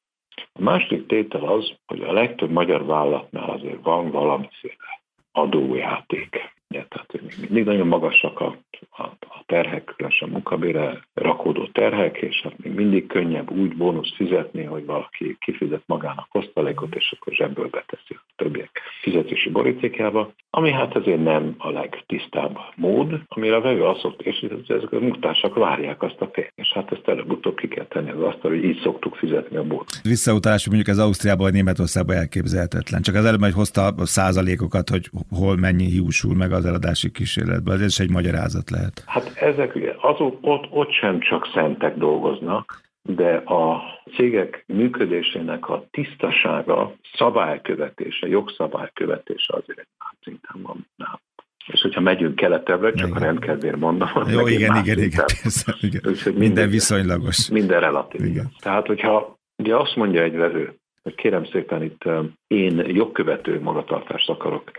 A 0.54 0.62
második 0.62 1.06
tétel 1.06 1.44
az, 1.44 1.74
hogy 1.86 2.02
a 2.02 2.13
legtöbb 2.13 2.50
magyar 2.50 2.86
vállalatnál 2.86 3.50
azért 3.50 3.84
van 3.84 4.12
valamiféle 4.12 5.02
adójáték. 5.32 6.53
Ja, 6.74 6.86
tehát 6.90 7.12
még 7.12 7.36
mindig 7.40 7.66
nagyon 7.66 7.88
magasak 7.88 8.40
a, 8.40 8.58
a, 8.90 9.04
a 9.20 9.44
terhek, 9.46 9.84
különösen 9.84 10.30
munkabére 10.30 11.02
rakódó 11.14 11.68
terhek, 11.72 12.18
és 12.18 12.42
hát 12.42 12.58
még 12.58 12.74
mindig 12.74 13.08
könnyebb 13.08 13.52
úgy 13.52 13.76
bónusz 13.76 14.16
fizetni, 14.16 14.64
hogy 14.64 14.86
valaki 14.86 15.38
kifizet 15.40 15.84
magának 15.86 16.28
osztalékot, 16.32 16.96
és 16.96 17.16
akkor 17.18 17.34
zsebből 17.34 17.70
beteszi 17.70 18.14
a 18.14 18.24
többiek 18.36 18.82
fizetési 19.02 19.50
borítékába, 19.50 20.34
ami 20.50 20.72
hát 20.72 20.96
azért 20.96 21.24
nem 21.24 21.56
a 21.58 21.70
legtisztább 21.70 22.58
mód, 22.76 23.22
amire 23.28 23.56
a 23.56 23.62
vevő 23.62 23.84
azt 23.84 24.00
szokta, 24.00 24.24
és 24.24 24.46
ezek 24.68 24.92
a 24.92 25.00
munkatársak 25.00 25.56
várják 25.56 26.02
azt 26.02 26.22
a 26.22 26.26
pénzt, 26.26 26.52
és 26.56 26.72
hát 26.74 26.92
ezt 26.92 27.08
előbb-utóbb 27.08 27.56
ki 27.56 27.68
kell 27.68 27.86
tenni 27.86 28.10
az 28.10 28.22
asztal, 28.22 28.52
hogy 28.52 28.64
így 28.64 28.80
szoktuk 28.84 29.16
fizetni 29.16 29.58
a 29.58 29.64
bót. 29.64 30.00
Visszautalás, 30.04 30.66
mondjuk 30.68 30.88
ez 30.88 30.98
Ausztriában 30.98 31.44
vagy 31.44 31.54
Németországban 31.54 32.16
elképzelhetetlen. 32.16 33.02
Csak 33.02 33.16
az 33.16 33.26
előbb 33.26 33.42
hogy 33.44 33.54
hozta 33.54 33.86
a 33.86 34.06
százalékokat, 34.06 34.90
hogy 34.90 35.10
hol 35.30 35.58
mennyi 35.58 35.86
hiúsul 35.86 36.36
meg 36.36 36.52
az 36.52 36.62
eladási 36.65 37.12
kísérletben. 37.12 37.76
Ez 37.76 37.86
is 37.86 37.99
egy 37.99 38.10
magyarázat 38.10 38.69
lehet. 38.69 39.04
Hát 39.06 39.32
ezek 39.36 39.78
azok 40.02 40.38
ott, 40.41 40.67
ott 40.69 40.91
sem 40.91 41.19
csak 41.19 41.49
szentek 41.54 41.97
dolgoznak, 41.97 42.82
de 43.02 43.36
a 43.36 43.82
cégek 44.15 44.63
működésének 44.67 45.69
a 45.69 45.86
tisztasága, 45.91 46.93
szabálykövetése, 47.13 48.28
jogszabálykövetése 48.28 49.54
azért 49.54 49.80
egy 49.80 49.88
más 49.99 50.13
szinten 50.23 50.62
van 50.62 50.88
nálunk. 50.95 51.21
És 51.65 51.82
hogyha 51.82 52.02
megyünk 52.02 52.36
keletebbre, 52.36 52.93
csak 52.93 53.08
igen. 53.08 53.21
a 53.21 53.26
rendkedvéért 53.26 53.78
mondom. 53.78 54.10
Jó, 54.28 54.47
igen, 54.47 54.76
igen, 54.76 54.99
igen, 54.99 55.26
persze, 55.26 55.76
igen. 55.82 56.02
minden, 56.04 56.34
minden 56.34 56.69
viszonylagos. 56.69 57.49
Minden 57.49 57.80
relatív. 57.80 58.26
Igen. 58.26 58.52
Tehát, 58.60 58.88
hogyha 58.88 59.38
ugye 59.58 59.76
azt 59.76 59.95
mondja 59.95 60.21
egy 60.21 60.36
vevő, 60.36 60.78
hogy 61.02 61.15
kérem 61.15 61.45
szépen 61.45 61.84
itt 61.84 62.04
én 62.47 62.78
jogkövető 62.88 63.62
magatartást 63.62 64.30
akarok 64.30 64.71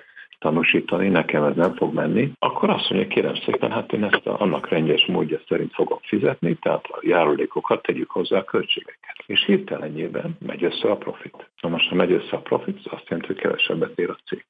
tanúsítani, 0.44 1.08
nekem 1.08 1.44
ez 1.44 1.56
nem 1.56 1.74
fog 1.74 1.94
menni, 1.94 2.32
akkor 2.38 2.70
azt 2.70 2.90
mondja, 2.90 3.08
kérem 3.08 3.34
szépen, 3.34 3.70
hát 3.70 3.92
én 3.92 4.04
ezt 4.04 4.26
a, 4.26 4.40
annak 4.40 4.68
rendes 4.68 5.06
módja 5.06 5.40
szerint 5.48 5.72
fogom 5.74 5.98
fizetni, 6.02 6.54
tehát 6.54 6.84
a 6.84 6.98
járulékokat 7.02 7.82
tegyük 7.82 8.10
hozzá 8.10 8.38
a 8.38 8.44
költségeket. 8.44 9.16
És 9.26 9.44
hirtelenjében 9.44 10.36
megy 10.46 10.64
össze 10.64 10.90
a 10.90 10.96
profit. 10.96 11.50
Na 11.60 11.68
most, 11.68 11.88
ha 11.88 11.94
megy 11.94 12.12
össze 12.12 12.36
a 12.36 12.40
profit, 12.40 12.78
az 12.84 12.92
azt 12.92 13.08
jelenti, 13.08 13.32
hogy 13.32 13.42
kevesebbet 13.42 13.98
ér 13.98 14.10
a 14.10 14.18
cég. 14.26 14.44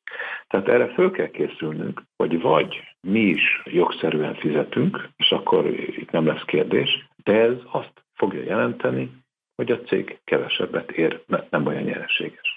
Tehát 0.49 0.69
erre 0.69 0.87
föl 0.87 1.11
kell 1.11 1.31
készülnünk, 1.31 2.03
hogy 2.17 2.41
vagy 2.41 2.81
mi 3.01 3.21
is 3.21 3.63
jogszerűen 3.65 4.35
fizetünk, 4.35 5.09
és 5.17 5.31
akkor 5.31 5.67
itt 5.97 6.11
nem 6.11 6.27
lesz 6.27 6.45
kérdés, 6.45 7.09
de 7.25 7.33
ez 7.33 7.57
azt 7.71 8.03
fogja 8.15 8.43
jelenteni, 8.43 9.11
hogy 9.57 9.71
a 9.71 9.81
cég 9.81 10.19
kevesebbet 10.25 10.91
ér, 10.91 11.21
mert 11.27 11.51
nem 11.51 11.67
olyan 11.67 11.83
nyereséges. 11.83 12.57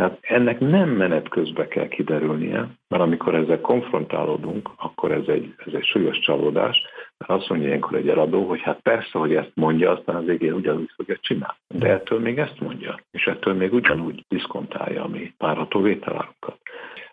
Tehát 0.00 0.18
ennek 0.20 0.60
nem 0.60 0.88
menet 0.88 1.28
közben 1.28 1.68
kell 1.68 1.88
kiderülnie, 1.88 2.68
mert 2.88 3.02
amikor 3.02 3.34
ezzel 3.34 3.60
konfrontálódunk, 3.60 4.70
akkor 4.76 5.12
ez 5.12 5.26
egy, 5.26 5.54
ez 5.66 5.72
egy 5.72 5.84
súlyos 5.84 6.18
csalódás, 6.18 6.82
mert 7.18 7.30
azt 7.40 7.48
mondja 7.48 7.66
ilyenkor 7.66 7.98
egy 7.98 8.08
eladó, 8.08 8.48
hogy 8.48 8.60
hát 8.60 8.80
persze, 8.80 9.18
hogy 9.18 9.34
ezt 9.34 9.52
mondja, 9.54 9.90
aztán 9.90 10.16
az 10.16 10.24
végén 10.24 10.52
ugyanúgy 10.52 10.90
fogja 10.96 11.16
csinálni. 11.20 11.58
De 11.68 11.88
ettől 11.88 12.20
még 12.20 12.38
ezt 12.38 12.60
mondja, 12.60 13.00
és 13.10 13.26
ettől 13.26 13.54
még 13.54 13.72
ugyanúgy 13.72 14.24
diszkontálja 14.28 15.04
a 15.04 15.08
mi 15.08 15.34
várható 15.38 15.80
vételárunkat. 15.80 16.56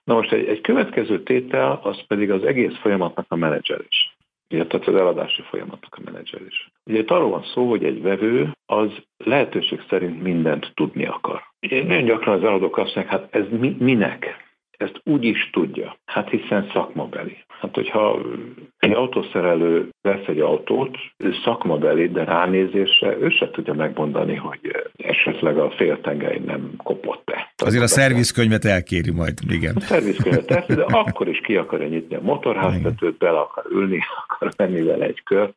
Na 0.03 0.13
most 0.13 0.31
egy, 0.31 0.47
egy 0.47 0.61
következő 0.61 1.23
tétel, 1.23 1.79
az 1.83 2.05
pedig 2.07 2.31
az 2.31 2.43
egész 2.43 2.77
folyamatnak 2.81 3.25
a 3.29 3.35
menedzselés 3.35 4.16
illetve 4.47 4.79
az 4.85 4.95
eladási 4.95 5.41
folyamatnak 5.41 5.95
a 5.95 6.01
menedzselés. 6.05 6.71
Ugye 6.85 6.99
itt 6.99 7.11
arról 7.11 7.29
van 7.29 7.43
szó, 7.43 7.69
hogy 7.69 7.83
egy 7.83 8.01
vevő 8.01 8.51
az 8.65 8.89
lehetőség 9.17 9.83
szerint 9.89 10.21
mindent 10.21 10.71
tudni 10.75 11.05
akar. 11.05 11.41
Én 11.59 11.85
nagyon 11.85 12.05
gyakran 12.05 12.37
az 12.37 12.43
eladók 12.43 12.77
azt 12.77 12.95
mondják, 12.95 13.19
hát 13.19 13.35
ez 13.35 13.45
mi, 13.59 13.75
minek? 13.79 14.46
Ezt 14.77 15.01
úgy 15.03 15.23
is 15.23 15.49
tudja, 15.49 15.97
hát 16.05 16.29
hiszen 16.29 16.69
szakmabeli. 16.73 17.37
Hát 17.59 17.75
hogyha 17.75 18.21
egy 18.77 18.91
autószerelő 18.91 19.89
vesz 20.01 20.27
egy 20.27 20.39
autót, 20.39 20.97
ő 21.17 21.33
szakmabeli, 21.43 22.09
de 22.09 22.23
ránézésre 22.23 23.17
ő 23.17 23.29
se 23.29 23.49
tudja 23.49 23.73
megmondani, 23.73 24.35
hogy 24.35 24.59
esetleg 24.97 25.57
a 25.57 25.71
féltengely 25.71 26.41
nem 26.45 26.71
kopott-e. 26.77 27.53
Azért 27.55 27.83
a 27.83 27.87
szervizkönyvet 27.87 28.65
elkéri 28.65 29.11
majd, 29.11 29.33
igen. 29.49 29.75
A 29.75 29.79
szervizkönyvet 29.79 30.51
elkéri, 30.51 30.79
de 30.79 30.85
akkor 30.85 31.27
is 31.27 31.39
ki 31.39 31.55
akarja 31.55 31.87
nyitni 31.87 32.15
a 32.15 32.21
motorháztetőt, 32.21 33.17
bele 33.17 33.39
akar 33.39 33.65
ülni, 33.71 33.99
akar 34.27 34.51
menni 34.57 34.81
vele 34.81 35.05
egy 35.05 35.23
kör. 35.23 35.53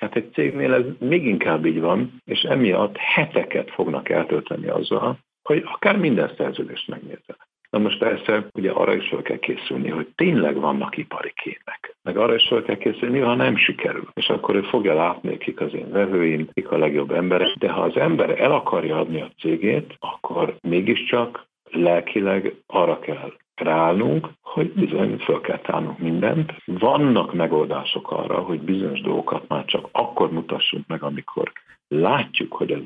Hát 0.00 0.16
egy 0.16 0.32
cégnél 0.32 0.74
ez 0.74 0.84
még 0.98 1.26
inkább 1.26 1.66
így 1.66 1.80
van, 1.80 2.20
és 2.24 2.40
emiatt 2.40 2.96
heteket 2.96 3.70
fognak 3.70 4.08
eltölteni 4.08 4.68
azzal, 4.68 5.18
hogy 5.42 5.62
akár 5.66 5.96
minden 5.96 6.32
szerződést 6.36 6.88
megnézzenek. 6.88 7.48
Na 7.70 7.78
most 7.78 7.98
persze 7.98 8.46
ugye 8.54 8.70
arra 8.70 8.94
is 8.94 9.08
fel 9.08 9.22
kell 9.22 9.38
készülni, 9.38 9.88
hogy 9.88 10.08
tényleg 10.14 10.60
vannak 10.60 10.96
ipari 10.96 11.32
kémek. 11.42 11.96
Meg 12.02 12.16
arra 12.16 12.34
is 12.34 12.46
fel 12.48 12.62
kell 12.62 12.76
készülni, 12.76 13.18
ha 13.18 13.34
nem 13.34 13.56
sikerül. 13.56 14.08
És 14.14 14.28
akkor 14.28 14.54
ő 14.54 14.62
fogja 14.62 14.94
látni, 14.94 15.38
kik 15.38 15.60
az 15.60 15.74
én 15.74 15.90
vevőim, 15.90 16.48
kik 16.52 16.70
a 16.70 16.78
legjobb 16.78 17.10
emberek. 17.10 17.54
De 17.58 17.70
ha 17.70 17.80
az 17.80 17.96
ember 17.96 18.40
el 18.40 18.52
akarja 18.52 18.98
adni 18.98 19.20
a 19.20 19.30
cégét, 19.38 19.96
akkor 19.98 20.56
mégiscsak 20.60 21.46
lelkileg 21.70 22.54
arra 22.66 22.98
kell 22.98 23.32
ráállnunk, 23.54 24.28
hogy 24.42 24.72
bizony 24.72 25.16
föl 25.18 25.40
kell 25.40 25.58
tárnunk 25.58 25.98
mindent. 25.98 26.52
Vannak 26.64 27.34
megoldások 27.34 28.10
arra, 28.10 28.38
hogy 28.38 28.60
bizonyos 28.60 29.00
dolgokat 29.00 29.48
már 29.48 29.64
csak 29.64 29.88
akkor 29.92 30.30
mutassunk 30.30 30.86
meg, 30.86 31.02
amikor 31.02 31.52
látjuk, 31.88 32.52
hogy 32.52 32.84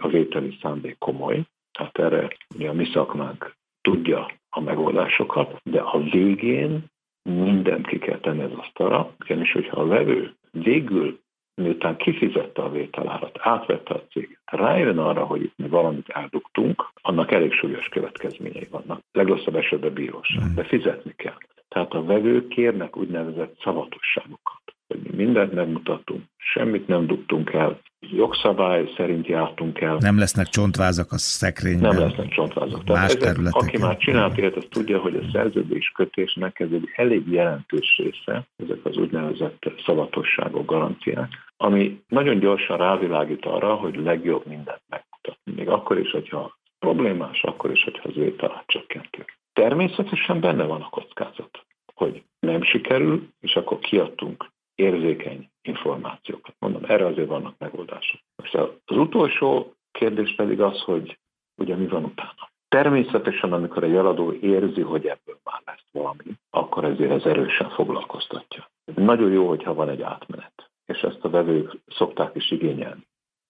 a 0.00 0.08
vételi 0.08 0.58
szándék 0.62 0.98
komoly. 0.98 1.42
Tehát 1.78 1.98
erre 1.98 2.28
ugye 2.54 2.68
a 2.68 2.72
mi 2.72 2.84
szakmánk 2.92 3.54
tudja 3.84 4.30
a 4.50 4.60
megoldásokat, 4.60 5.60
de 5.62 5.80
a 5.80 6.00
végén 6.00 6.84
mindent 7.22 7.86
ki 7.86 7.98
kell 7.98 8.18
tenni 8.18 8.42
az 8.42 8.52
asztalra, 8.56 9.14
ugyanis 9.20 9.52
hogyha 9.52 9.80
a 9.80 9.86
vevő 9.86 10.34
végül 10.50 11.18
miután 11.54 11.96
kifizette 11.96 12.62
a 12.62 12.70
vételárat, 12.70 13.38
átvette 13.40 13.94
a 13.94 14.02
céget, 14.10 14.40
rájön 14.44 14.98
arra, 14.98 15.24
hogy 15.24 15.42
itt 15.42 15.56
mi 15.56 15.68
valamit 15.68 16.08
eldugtunk, 16.08 16.88
annak 17.02 17.32
elég 17.32 17.52
súlyos 17.52 17.88
következményei 17.88 18.68
vannak. 18.70 19.00
Legrosszabb 19.12 19.56
esetben 19.56 19.92
bíróság, 19.92 20.44
de 20.54 20.64
fizetni 20.64 21.12
kell. 21.16 21.38
Tehát 21.68 21.92
a 21.92 22.04
vevők 22.04 22.48
kérnek 22.48 22.96
úgynevezett 22.96 23.60
szavatosságokat, 23.62 24.62
hogy 24.86 24.98
mi 25.02 25.24
mindent 25.24 25.52
megmutatunk, 25.52 26.22
semmit 26.36 26.86
nem 26.86 27.06
dugtunk 27.06 27.52
el, 27.52 27.80
jogszabály 28.10 28.92
szerint 28.96 29.26
jártunk 29.26 29.80
el. 29.80 29.96
Nem 30.00 30.18
lesznek 30.18 30.46
csontvázak 30.46 31.12
a 31.12 31.18
szekrényben. 31.18 31.94
Nem 31.94 32.08
lesznek 32.08 32.28
csontvázak. 32.28 32.84
Tehát 32.84 33.02
más 33.02 33.14
ezek, 33.14 33.54
aki 33.54 33.78
már 33.78 33.96
csinált 33.96 34.36
ilyet, 34.36 34.56
az 34.56 34.66
tudja, 34.70 34.98
hogy 34.98 35.16
a 35.16 35.30
szerződés 35.32 35.92
kötésnek 35.94 36.60
ez 36.60 36.68
egy 36.72 36.88
elég 36.94 37.28
jelentős 37.28 37.96
része, 37.96 38.46
ezek 38.56 38.84
az 38.84 38.96
úgynevezett 38.96 39.72
szavatosságok, 39.84 40.66
garanciák, 40.66 41.28
ami 41.56 42.02
nagyon 42.08 42.38
gyorsan 42.38 42.76
rávilágít 42.76 43.44
arra, 43.44 43.74
hogy 43.74 43.96
legjobb 43.96 44.46
mindent 44.46 44.82
megmutatni. 44.88 45.52
Még 45.56 45.68
akkor 45.68 45.98
is, 45.98 46.10
hogyha 46.10 46.58
problémás, 46.78 47.42
akkor 47.42 47.70
is, 47.70 47.84
hogyha 47.84 48.08
az 48.08 48.14
vételát 48.14 48.64
csökkentő. 48.66 49.24
Természetesen 49.52 50.40
benne 50.40 50.64
van 50.64 50.80
a 50.80 50.88
kockázat, 50.88 51.64
hogy 51.94 52.22
nem 52.40 52.62
sikerül, 52.62 53.28
és 53.40 53.56
akkor 53.56 53.78
kiadtunk 53.78 54.52
érzékeny 54.74 55.48
információkat. 55.66 56.54
Mondom, 56.58 56.84
erre 56.84 57.06
azért 57.06 57.28
vannak 57.28 57.54
megoldások. 57.58 58.20
Most 58.36 58.54
az 58.84 58.96
utolsó 58.96 59.74
kérdés 59.92 60.34
pedig 60.34 60.60
az, 60.60 60.80
hogy 60.80 61.18
ugye 61.56 61.76
mi 61.76 61.86
van 61.86 62.04
utána. 62.04 62.52
Természetesen, 62.68 63.52
amikor 63.52 63.82
egy 63.84 63.94
eladó 63.94 64.32
érzi, 64.32 64.80
hogy 64.80 65.06
ebből 65.06 65.38
már 65.44 65.62
lesz 65.64 65.86
valami, 65.92 66.24
akkor 66.50 66.84
ezért 66.84 67.10
ez 67.10 67.24
erősen 67.24 67.70
foglalkoztatja. 67.70 68.70
Nagyon 68.94 69.30
jó, 69.30 69.48
hogyha 69.48 69.74
van 69.74 69.88
egy 69.88 70.02
átmenet, 70.02 70.70
és 70.86 71.00
ezt 71.00 71.24
a 71.24 71.30
vevők 71.30 71.76
szokták 71.86 72.34
is 72.34 72.50
igényelni, 72.50 73.06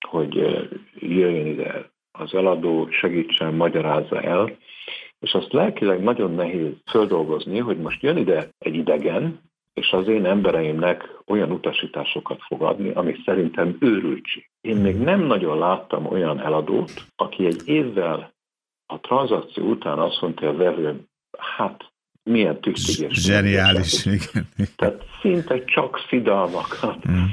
hogy 0.09 0.35
jöjjön 0.95 1.47
ide 1.47 1.91
az 2.19 2.35
eladó, 2.35 2.91
segítsen, 2.91 3.55
magyarázza 3.55 4.21
el, 4.21 4.57
és 5.19 5.33
azt 5.33 5.53
lelkileg 5.53 6.03
nagyon 6.03 6.35
nehéz 6.35 6.73
földolgozni, 6.91 7.59
hogy 7.59 7.79
most 7.79 8.03
jön 8.03 8.17
ide 8.17 8.49
egy 8.59 8.75
idegen, 8.75 9.41
és 9.75 9.91
az 9.91 10.09
én 10.09 10.25
embereimnek 10.25 11.09
olyan 11.27 11.51
utasításokat 11.51 12.43
fog 12.43 12.63
adni, 12.63 12.91
ami 12.91 13.17
szerintem 13.25 13.77
őrültség. 13.81 14.51
Én 14.61 14.77
még 14.77 14.97
nem 14.97 15.21
nagyon 15.21 15.59
láttam 15.59 16.07
olyan 16.07 16.41
eladót, 16.41 16.93
aki 17.17 17.47
egy 17.47 17.63
évvel 17.65 18.33
a 18.87 19.01
tranzakció 19.01 19.65
után 19.65 19.99
azt 19.99 20.21
mondta 20.21 20.49
a 20.49 20.57
vevőm, 20.57 21.09
hát 21.39 21.93
milyen 22.23 22.61
tüchtiges. 22.61 23.25
Zseniális, 23.25 24.07
igen. 24.07 24.49
Tehát 24.77 25.05
szinte 25.21 25.65
csak 25.65 25.99
szidalmakat, 26.09 27.09
mm. 27.09 27.25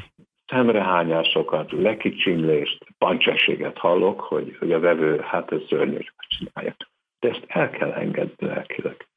szemrehányásokat, 0.46 1.72
lekicsinlést, 1.72 2.86
pancsességet 2.98 3.78
hallok, 3.78 4.20
hogy, 4.20 4.56
hogy 4.60 4.72
a 4.72 4.80
vevő 4.80 5.20
hát 5.20 5.52
ez 5.52 5.62
szörnyű, 5.70 5.94
hogy 5.94 6.28
csinálja. 6.28 6.76
De 7.20 7.30
ezt 7.30 7.44
el 7.48 7.70
kell 7.70 7.92
engedni 7.92 8.48
lelkileg. 8.48 9.08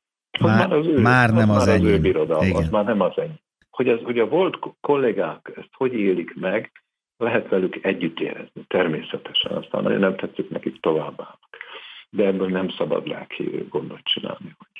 Már, 0.41 0.69
már, 0.69 0.79
az 0.79 0.87
ő, 0.87 1.01
már 1.01 1.31
nem 1.31 1.51
az, 1.51 1.57
az, 1.57 1.69
az 1.69 1.83
ő 1.83 2.01
birodalma, 2.01 2.59
az 2.59 2.69
már 2.69 2.85
nem 2.85 3.01
az 3.01 3.13
ennyi. 3.17 3.41
Hogy, 3.71 3.89
az, 3.89 4.01
hogy 4.03 4.19
a 4.19 4.29
volt 4.29 4.59
kollégák 4.81 5.53
ezt 5.57 5.71
hogy 5.73 5.93
élik 5.93 6.35
meg, 6.35 6.73
lehet 7.17 7.49
velük 7.49 7.85
együtt 7.85 8.21
érezni, 8.21 8.65
természetesen. 8.67 9.53
Aztán 9.53 9.83
nagyon 9.83 9.99
nem 9.99 10.17
tetszik 10.17 10.51
nekik 10.51 10.81
továbbá. 10.81 11.39
De 12.11 12.27
ebből 12.27 12.49
nem 12.49 12.69
szabad 12.69 13.07
lelki 13.07 13.67
gondot 13.71 14.03
csinálni, 14.03 14.55
hogy 14.59 14.75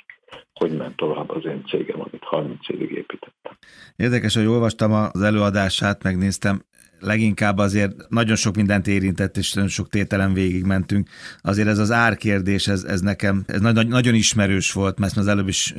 hogy 0.59 0.77
ment 0.77 0.95
tovább 0.95 1.29
az 1.29 1.45
én 1.45 1.63
cégem, 1.67 1.99
amit 1.99 2.23
30 2.23 2.69
évig 2.69 2.91
építettem. 2.91 3.57
Érdekes, 3.95 4.35
hogy 4.35 4.45
olvastam 4.45 4.91
az 4.93 5.21
előadását, 5.21 6.03
megnéztem, 6.03 6.61
leginkább 7.05 7.57
azért 7.57 8.09
nagyon 8.09 8.35
sok 8.35 8.55
mindent 8.55 8.87
érintett, 8.87 9.37
és 9.37 9.53
nagyon 9.53 9.69
sok 9.69 9.89
tételen 9.89 10.33
végigmentünk. 10.33 11.09
Azért 11.41 11.67
ez 11.67 11.77
az 11.77 11.91
árkérdés, 11.91 12.67
ez, 12.67 12.83
ez 12.83 13.01
nekem 13.01 13.43
ez 13.47 13.61
nagyon, 13.61 13.87
nagyon 13.87 14.13
ismerős 14.13 14.71
volt, 14.71 14.99
mert 14.99 15.17
az 15.17 15.27
előbb 15.27 15.47
is 15.47 15.73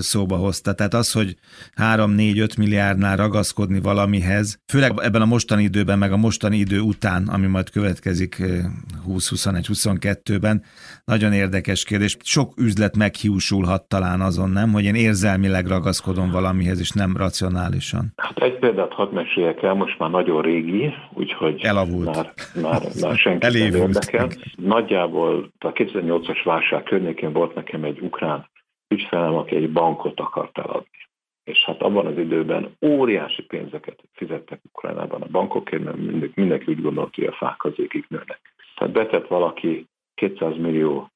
szóba 0.00 0.36
hozta. 0.36 0.72
Tehát 0.72 0.94
az, 0.94 1.12
hogy 1.12 1.36
3-4-5 1.76 2.58
milliárdnál 2.58 3.16
ragaszkodni 3.16 3.80
valamihez, 3.80 4.58
főleg 4.66 4.92
ebben 4.96 5.22
a 5.22 5.26
mostani 5.26 5.62
időben, 5.62 5.98
meg 5.98 6.12
a 6.12 6.16
mostani 6.16 6.56
idő 6.56 6.80
után, 6.80 7.28
ami 7.28 7.46
majd 7.46 7.70
következik 7.70 8.42
20-21-22-ben, 9.08 10.62
nagyon 11.04 11.32
érdekes 11.32 11.84
kérdés. 11.84 12.16
Sok 12.22 12.52
üzlet 12.56 12.96
meghiúsulhat 12.96 13.88
talán 13.88 14.20
azon, 14.20 14.50
nem, 14.50 14.72
hogy 14.72 14.84
én 14.84 14.94
érzelmileg 14.94 15.66
ragaszkodom 15.66 16.30
valamihez, 16.30 16.80
és 16.80 16.90
nem 16.90 17.16
racionálisan. 17.16 18.12
Hát 18.16 18.38
egy 18.38 18.58
példát 18.58 18.92
hadd 18.92 19.12
meséljek 19.14 19.62
el, 19.62 19.74
most 19.74 19.98
már 19.98 20.10
nagyon 20.10 20.42
régi 20.42 20.69
régi, 20.70 20.94
úgyhogy 21.12 21.60
Elavult. 21.62 22.14
már, 22.14 22.32
már, 22.62 22.82
már 23.00 23.16
senki 23.16 23.46
nem 23.46 23.54
érdekel. 23.54 24.28
Nagyjából 24.56 25.50
a 25.58 25.72
2008-as 25.72 26.40
válság 26.44 26.82
környékén 26.82 27.32
volt 27.32 27.54
nekem 27.54 27.84
egy 27.84 28.00
ukrán 28.00 28.48
ügyfelem, 28.88 29.34
aki 29.34 29.56
egy 29.56 29.72
bankot 29.72 30.20
akart 30.20 30.58
eladni. 30.58 30.98
És 31.44 31.64
hát 31.64 31.82
abban 31.82 32.06
az 32.06 32.18
időben 32.18 32.76
óriási 32.86 33.42
pénzeket 33.42 34.02
fizettek 34.12 34.60
Ukrajnában 34.64 35.22
a 35.22 35.26
bankokért, 35.30 35.84
mert 35.84 35.96
mindenki, 35.96 36.40
mindenki 36.40 36.64
úgy 36.72 36.82
gondolt, 36.82 37.14
hogy 37.14 37.24
a 37.24 37.32
fák 37.32 37.64
az 37.64 37.72
égig 37.76 38.04
nőnek. 38.08 38.40
Tehát 38.74 38.92
betett 38.92 39.26
valaki 39.26 39.86
200 40.14 40.56
millió 40.56 41.10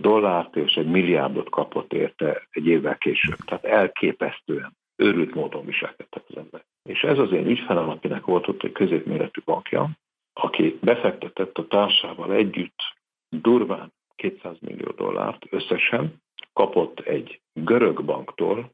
dollárt, 0.00 0.56
és 0.56 0.74
egy 0.74 0.86
milliárdot 0.86 1.50
kapott 1.50 1.92
érte 1.92 2.46
egy 2.50 2.66
évvel 2.66 2.98
később. 2.98 3.36
Tehát 3.36 3.64
elképesztően 3.64 4.76
őrült 4.96 5.34
módon 5.34 5.64
viselkedtek 5.64 6.22
az 6.28 6.36
ember. 6.36 6.64
És 6.82 7.02
ez 7.02 7.18
az 7.18 7.32
én 7.32 7.46
ügyfelem, 7.46 7.88
akinek 7.88 8.24
volt 8.24 8.48
ott 8.48 8.62
egy 8.62 8.72
középméretű 8.72 9.40
bankja, 9.44 9.90
aki 10.32 10.78
befektetett 10.80 11.58
a 11.58 11.66
társával 11.66 12.32
együtt 12.32 12.78
durván 13.28 13.92
200 14.14 14.56
millió 14.60 14.90
dollárt 14.90 15.46
összesen, 15.50 16.22
kapott 16.52 17.00
egy 17.00 17.40
görög 17.52 18.04
banktól 18.04 18.70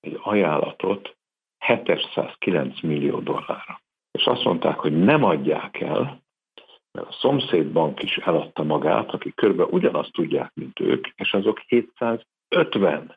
egy 0.00 0.18
ajánlatot 0.22 1.16
709 1.58 2.80
millió 2.80 3.20
dollárra. 3.20 3.80
És 4.10 4.24
azt 4.24 4.44
mondták, 4.44 4.78
hogy 4.78 4.98
nem 4.98 5.24
adják 5.24 5.80
el, 5.80 6.22
mert 6.92 7.08
a 7.08 7.12
szomszéd 7.12 7.66
bank 7.66 8.02
is 8.02 8.16
eladta 8.16 8.62
magát, 8.62 9.10
akik 9.10 9.34
körbe 9.34 9.64
ugyanazt 9.64 10.12
tudják, 10.12 10.50
mint 10.54 10.80
ők, 10.80 11.06
és 11.14 11.32
azok 11.32 11.58
750 11.58 13.16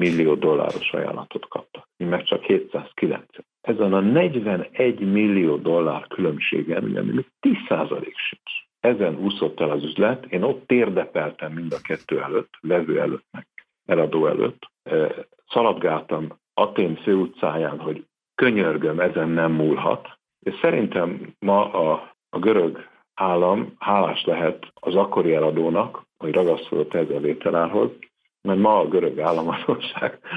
millió 0.00 0.34
dolláros 0.34 0.92
ajánlatot 0.92 1.48
kaptak. 1.48 1.88
Mi 1.96 2.04
meg 2.04 2.22
csak 2.22 2.42
709. 2.42 3.24
Ezen 3.60 3.92
a 3.92 4.00
41 4.00 5.12
millió 5.12 5.56
dollár 5.56 6.06
különbségen, 6.06 6.84
ugye 6.84 7.02
még 7.02 7.26
10% 7.40 8.00
sincs. 8.00 8.50
Ezen 8.80 9.18
úszott 9.18 9.60
el 9.60 9.70
az 9.70 9.84
üzlet, 9.84 10.24
én 10.24 10.42
ott 10.42 10.66
térdepeltem 10.66 11.52
mind 11.52 11.72
a 11.72 11.80
kettő 11.82 12.22
előtt, 12.22 12.52
levő 12.60 13.00
előtt, 13.00 13.24
meg 13.30 13.46
eladó 13.86 14.26
előtt. 14.26 14.70
Szaladgáltam 15.48 16.38
Atén 16.54 16.96
főutcáján, 16.96 17.78
hogy 17.78 18.04
könyörgöm, 18.34 19.00
ezen 19.00 19.28
nem 19.28 19.52
múlhat. 19.52 20.18
És 20.40 20.54
szerintem 20.60 21.34
ma 21.38 21.72
a, 21.72 22.14
a 22.28 22.38
görög 22.38 22.88
állam 23.14 23.74
hálás 23.78 24.24
lehet 24.24 24.66
az 24.74 24.94
akkori 24.94 25.34
eladónak, 25.34 26.02
hogy 26.16 26.34
ragaszkodott 26.34 26.94
ezzel 26.94 27.20
vételárhoz, 27.20 27.90
mert 28.42 28.58
ma 28.58 28.78
a 28.78 28.88
görög 28.88 29.18
államadóság 29.18 30.18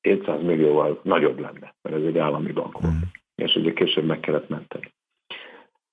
700 0.00 0.42
millióval 0.42 1.00
nagyobb 1.02 1.38
lenne, 1.38 1.74
mert 1.82 1.96
ez 1.96 2.02
egy 2.02 2.18
állami 2.18 2.52
bank 2.52 2.80
volt, 2.80 2.94
mm. 2.94 3.00
és 3.34 3.54
ugye 3.54 3.72
később 3.72 4.04
meg 4.04 4.20
kellett 4.20 4.48
menteni. 4.48 4.94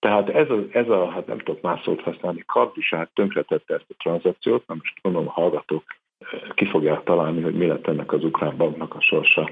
Tehát 0.04 0.30
ez 0.30 0.50
a, 0.50 0.64
ez 0.72 0.90
a 0.90 1.10
hát 1.10 1.28
nem 1.28 1.38
tudok 1.38 1.62
más 1.62 1.82
szót 1.84 2.02
használni, 2.02 2.44
kardisát 2.46 3.12
tönkretette 3.14 3.74
ezt 3.74 3.86
a 3.90 3.94
tranzakciót, 3.98 4.68
na 4.68 4.74
most 4.74 5.00
gondolom 5.02 5.28
a 5.28 5.32
hallgatók 5.32 5.84
eh, 6.18 6.40
ki 6.54 6.66
fogják 6.66 7.04
találni, 7.04 7.42
hogy 7.42 7.56
mi 7.56 7.66
lett 7.66 7.88
ennek 7.88 8.12
az 8.12 8.24
ukrán 8.24 8.58
banknak 8.58 8.96
a 8.96 9.02
sorsa 9.02 9.50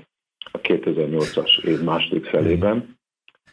a 0.52 0.58
2008-as 0.58 1.64
év 1.64 1.82
második 1.82 2.26
felében. 2.26 2.98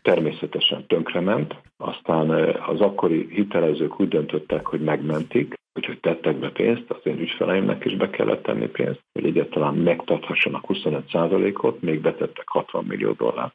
Természetesen 0.03 0.87
tönkrement, 0.87 1.55
aztán 1.77 2.33
eh, 2.33 2.69
az 2.69 2.81
akkori 2.81 3.29
hitelezők 3.31 4.01
úgy 4.01 4.09
döntöttek, 4.09 4.67
hogy 4.67 4.81
megmentik, 4.81 5.55
úgyhogy 5.79 6.01
tettek 6.01 6.37
be 6.37 6.51
pénzt, 6.51 6.91
az 6.91 7.01
én 7.03 7.19
ügyfeleimnek 7.19 7.85
is 7.85 7.97
be 7.97 8.11
kellett 8.11 8.43
tenni 8.43 8.67
pénzt, 8.67 9.03
hogy 9.12 9.25
egyáltalán 9.25 9.75
megtarthassanak 9.75 10.64
25%-ot, 10.69 11.81
még 11.81 12.01
betettek 12.01 12.49
60 12.49 12.85
millió 12.85 13.12
dollárt, 13.12 13.55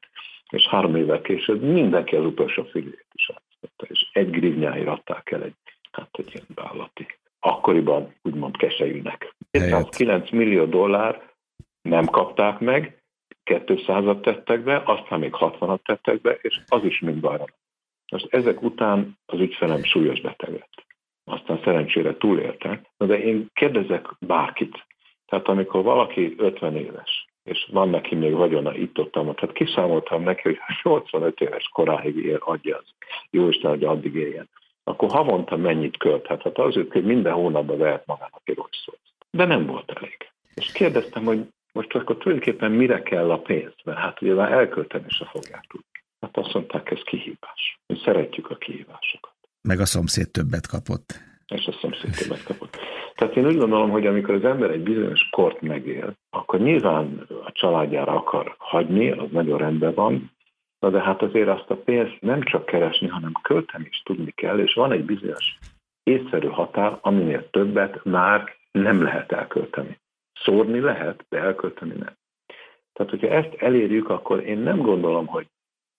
és 0.50 0.68
három 0.68 0.96
évvel 0.96 1.22
később 1.22 1.62
mindenki 1.62 2.16
az 2.16 2.26
utolsó 2.26 2.64
fillét 2.64 3.06
is 3.14 3.30
átszette, 3.30 3.86
és 3.88 4.10
egy 4.14 4.30
grivnyáért 4.30 4.88
adták 4.88 5.32
el 5.32 5.44
egy, 5.44 5.56
hát 5.92 6.10
egy 6.12 6.32
ilyen 6.34 6.46
beállati. 6.56 7.06
Akkoriban 7.40 8.14
úgymond 8.22 8.58
kesejűnek. 8.58 9.36
209 9.52 10.32
millió 10.32 10.66
dollár 10.66 11.32
nem 11.82 12.06
kapták 12.06 12.60
meg, 12.60 13.04
200-at 13.46 14.22
tettek 14.22 14.64
be, 14.64 14.82
aztán 14.86 15.20
még 15.20 15.36
60-at 15.40 15.80
tettek 15.84 16.22
be, 16.22 16.38
és 16.42 16.62
az 16.68 16.84
is 16.84 17.00
mind 17.00 17.20
bajra. 17.20 17.46
Most 18.12 18.28
ezek 18.30 18.62
után 18.62 19.18
az 19.26 19.40
ügyfelem 19.40 19.84
súlyos 19.84 20.22
beteg 20.22 20.52
lett 20.52 20.84
aztán 21.26 21.60
szerencsére 21.64 22.18
túlélte. 22.18 22.82
De 22.98 23.20
én 23.20 23.50
kérdezek 23.54 24.08
bárkit. 24.20 24.86
Tehát 25.26 25.48
amikor 25.48 25.84
valaki 25.84 26.34
50 26.38 26.76
éves, 26.76 27.28
és 27.44 27.68
van 27.72 27.90
neki 27.90 28.16
még 28.16 28.34
vagyona 28.34 28.76
itt 28.76 29.00
ott, 29.00 29.12
tehát 29.12 29.52
kiszámoltam 29.52 30.24
neki, 30.24 30.42
hogy 30.42 30.60
85 30.84 31.42
éves 31.42 31.70
koráig 31.74 32.16
él, 32.16 32.40
adja 32.40 32.78
az. 32.78 32.86
Jó 33.30 33.48
Isten, 33.48 33.70
hogy 33.70 33.84
addig 33.84 34.16
éljen. 34.16 34.50
Akkor 34.84 35.10
havonta 35.10 35.58
mennyit 35.58 35.98
költhet? 35.98 36.42
Hát 36.42 36.58
azért, 36.58 36.92
hogy 36.92 37.06
minden 37.06 37.34
hónapban 37.34 37.78
vehet 37.78 38.06
magának 38.06 38.42
egy 38.44 38.56
rosszot. 38.56 39.00
De 39.32 39.46
nem 39.46 39.66
volt 39.66 39.92
elég. 39.92 40.18
És 40.56 40.72
kérdeztem, 40.72 41.24
hogy 41.24 41.48
most 41.74 41.96
akkor 41.96 42.18
tulajdonképpen 42.18 42.72
mire 42.72 43.02
kell 43.02 43.32
a 43.32 43.38
pénz? 43.38 43.74
Mert 43.84 43.98
hát 43.98 44.22
ugye 44.22 44.34
már 44.34 44.52
elkölteni 44.52 45.06
se 45.08 45.26
fogják 45.26 45.66
tudni. 45.68 45.88
Hát 46.22 46.38
azt 46.38 46.54
mondták, 46.54 46.92
ez 46.92 47.02
kihívás. 47.04 47.80
Mi 47.88 48.00
szeretjük 48.04 48.50
a 48.50 48.56
kihívásokat 48.56 49.33
meg 49.63 49.80
a 49.80 49.86
szomszéd 49.86 50.32
többet 50.32 50.67
kapott. 50.67 51.21
És 51.47 51.65
a 51.65 51.71
szomszéd 51.82 52.15
többet 52.15 52.43
kapott. 52.43 52.78
Tehát 53.15 53.36
én 53.36 53.45
úgy 53.45 53.58
gondolom, 53.58 53.89
hogy 53.89 54.06
amikor 54.06 54.34
az 54.34 54.43
ember 54.43 54.71
egy 54.71 54.84
bizonyos 54.84 55.30
kort 55.32 55.62
megél, 55.62 56.13
akkor 56.30 56.60
nyilván 56.60 57.28
a 57.45 57.52
családjára 57.52 58.15
akar 58.15 58.56
hagyni, 58.58 59.12
az 59.12 59.28
nagyon 59.32 59.58
rendben 59.58 59.93
van, 59.93 60.32
Na 60.84 60.89
de 60.89 61.02
hát 61.02 61.21
azért 61.21 61.47
azt 61.47 61.69
a 61.69 61.76
pénzt 61.76 62.17
nem 62.21 62.41
csak 62.41 62.65
keresni, 62.65 63.08
hanem 63.08 63.32
költeni 63.41 63.88
is 63.89 64.02
tudni 64.06 64.32
kell, 64.32 64.60
és 64.60 64.73
van 64.73 64.91
egy 64.91 65.06
bizonyos 65.06 65.58
észszerű 66.04 66.47
határ, 66.47 66.97
aminél 67.02 67.49
többet 67.49 68.04
már 68.04 68.56
nem 68.71 69.04
lehet 69.04 69.32
elkölteni. 69.32 69.99
Szórni 70.34 70.80
lehet, 70.80 71.26
de 71.30 71.38
elkölteni 71.38 71.93
nem. 71.93 72.15
Tehát, 72.93 73.12
hogyha 73.12 73.28
ezt 73.28 73.54
elérjük, 73.58 74.10
akkor 74.10 74.39
én 74.39 74.58
nem 74.58 74.78
gondolom, 74.78 75.26
hogy 75.26 75.47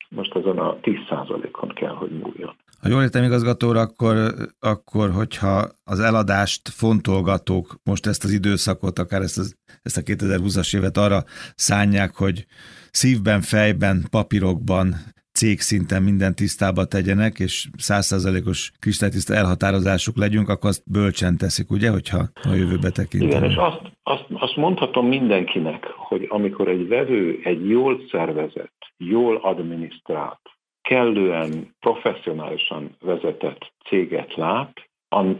most 0.09 0.35
azon 0.35 0.59
a 0.59 0.77
10%-on 0.77 1.69
kell, 1.69 1.95
hogy 1.95 2.11
múljon. 2.11 2.57
Ha 2.85 2.91
jól 2.91 3.03
értem 3.03 3.25
igazgatóra, 3.25 3.81
akkor, 3.81 4.17
akkor 4.61 5.11
hogyha 5.11 5.65
az 5.85 6.01
eladást 6.01 6.69
fontolgatók 6.69 7.77
most 7.85 8.07
ezt 8.07 8.25
az 8.25 8.33
időszakot, 8.33 8.99
akár 8.99 9.21
ezt, 9.23 9.39
az, 9.39 9.57
ezt 9.83 9.97
a 9.97 10.01
2020-as 10.01 10.77
évet 10.77 10.97
arra 10.97 11.23
szánják, 11.55 12.15
hogy 12.17 12.45
szívben, 12.91 13.41
fejben, 13.41 14.05
papírokban, 14.11 14.95
cégszinten 15.33 16.03
minden 16.03 16.35
tisztába 16.35 16.85
tegyenek, 16.85 17.39
és 17.39 17.69
százszázalékos 17.77 18.73
kristálytiszta 18.79 19.35
elhatározásuk 19.35 20.17
legyünk, 20.17 20.49
akkor 20.49 20.71
azt 20.71 20.83
bölcsen 20.93 21.37
teszik, 21.37 21.71
ugye, 21.71 21.91
hogyha 21.91 22.19
a 22.43 22.55
jövőbe 22.55 22.91
tekintünk. 22.91 23.33
Igen, 23.33 23.51
és 23.51 23.57
azt, 23.57 23.81
azt, 24.03 24.27
azt 24.33 24.57
mondhatom 24.57 25.07
mindenkinek, 25.07 25.85
hogy 25.85 26.27
amikor 26.29 26.69
egy 26.69 26.89
vevő 26.89 27.41
egy 27.45 27.69
jól 27.69 28.01
szervezett, 28.11 28.79
jól 28.97 29.37
adminisztrált, 29.37 30.41
kellően 30.89 31.75
professzionálisan 31.81 32.97
vezetett 33.01 33.73
céget 33.89 34.35
lát, 34.35 34.73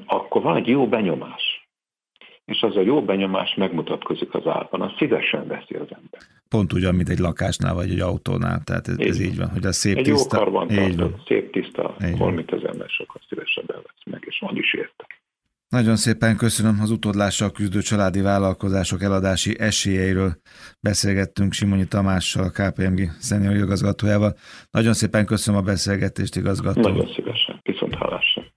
akkor 0.07 0.43
van 0.43 0.57
egy 0.57 0.67
jó 0.67 0.89
benyomás. 0.89 1.69
És 2.45 2.63
az 2.63 2.77
a 2.77 2.81
jó 2.81 3.05
benyomás 3.05 3.55
megmutatkozik 3.55 4.35
az 4.35 4.47
árban, 4.47 4.81
az 4.81 4.93
szívesen 4.99 5.47
veszi 5.47 5.75
az 5.75 5.89
ember. 5.91 6.21
Pont 6.49 6.73
ugyan, 6.73 6.95
mint 6.95 7.09
egy 7.09 7.19
lakásnál 7.19 7.75
vagy 7.75 7.91
egy 7.91 8.01
autónál, 8.01 8.61
tehát 8.65 8.89
ez 8.89 9.01
így, 9.01 9.07
ez 9.07 9.21
így 9.21 9.37
van, 9.37 9.49
hogy 9.49 9.67
a 9.67 9.73
szép 9.73 9.97
egy 9.97 10.05
tiszta. 10.05 10.37
Egy 10.37 10.41
jó 10.41 10.45
karban 10.45 10.69
tartott, 10.69 11.27
szép 11.27 11.53
tiszta, 11.53 11.97
holmit 12.19 12.53
az 12.53 12.65
ember 12.65 12.89
sokkal 12.89 13.21
szívesebben 13.29 13.77
vesz 13.77 14.05
meg, 14.05 14.25
és 14.27 14.39
van 14.39 14.57
is 14.57 14.75
érte. 14.75 15.07
Nagyon 15.69 15.97
szépen 15.97 16.37
köszönöm 16.37 16.79
az 16.81 16.91
utódlással 16.91 17.51
küzdő 17.51 17.81
családi 17.81 18.21
vállalkozások 18.21 19.03
eladási 19.03 19.59
esélyeiről 19.59 20.37
beszélgettünk 20.81 21.53
Simonyi 21.53 21.87
Tamással, 21.87 22.45
a 22.45 22.51
KPMG 22.51 23.11
szenior 23.19 23.55
igazgatójával. 23.55 24.35
Nagyon 24.71 24.93
szépen 24.93 25.27
köszönöm 25.27 25.61
a 25.61 25.63
beszélgetést, 25.63 26.37
igazgató. 26.37 26.81
Nagyon 26.81 27.13
szívesen, 27.15 27.61
viszont 27.63 27.95
hallásra. 27.95 28.54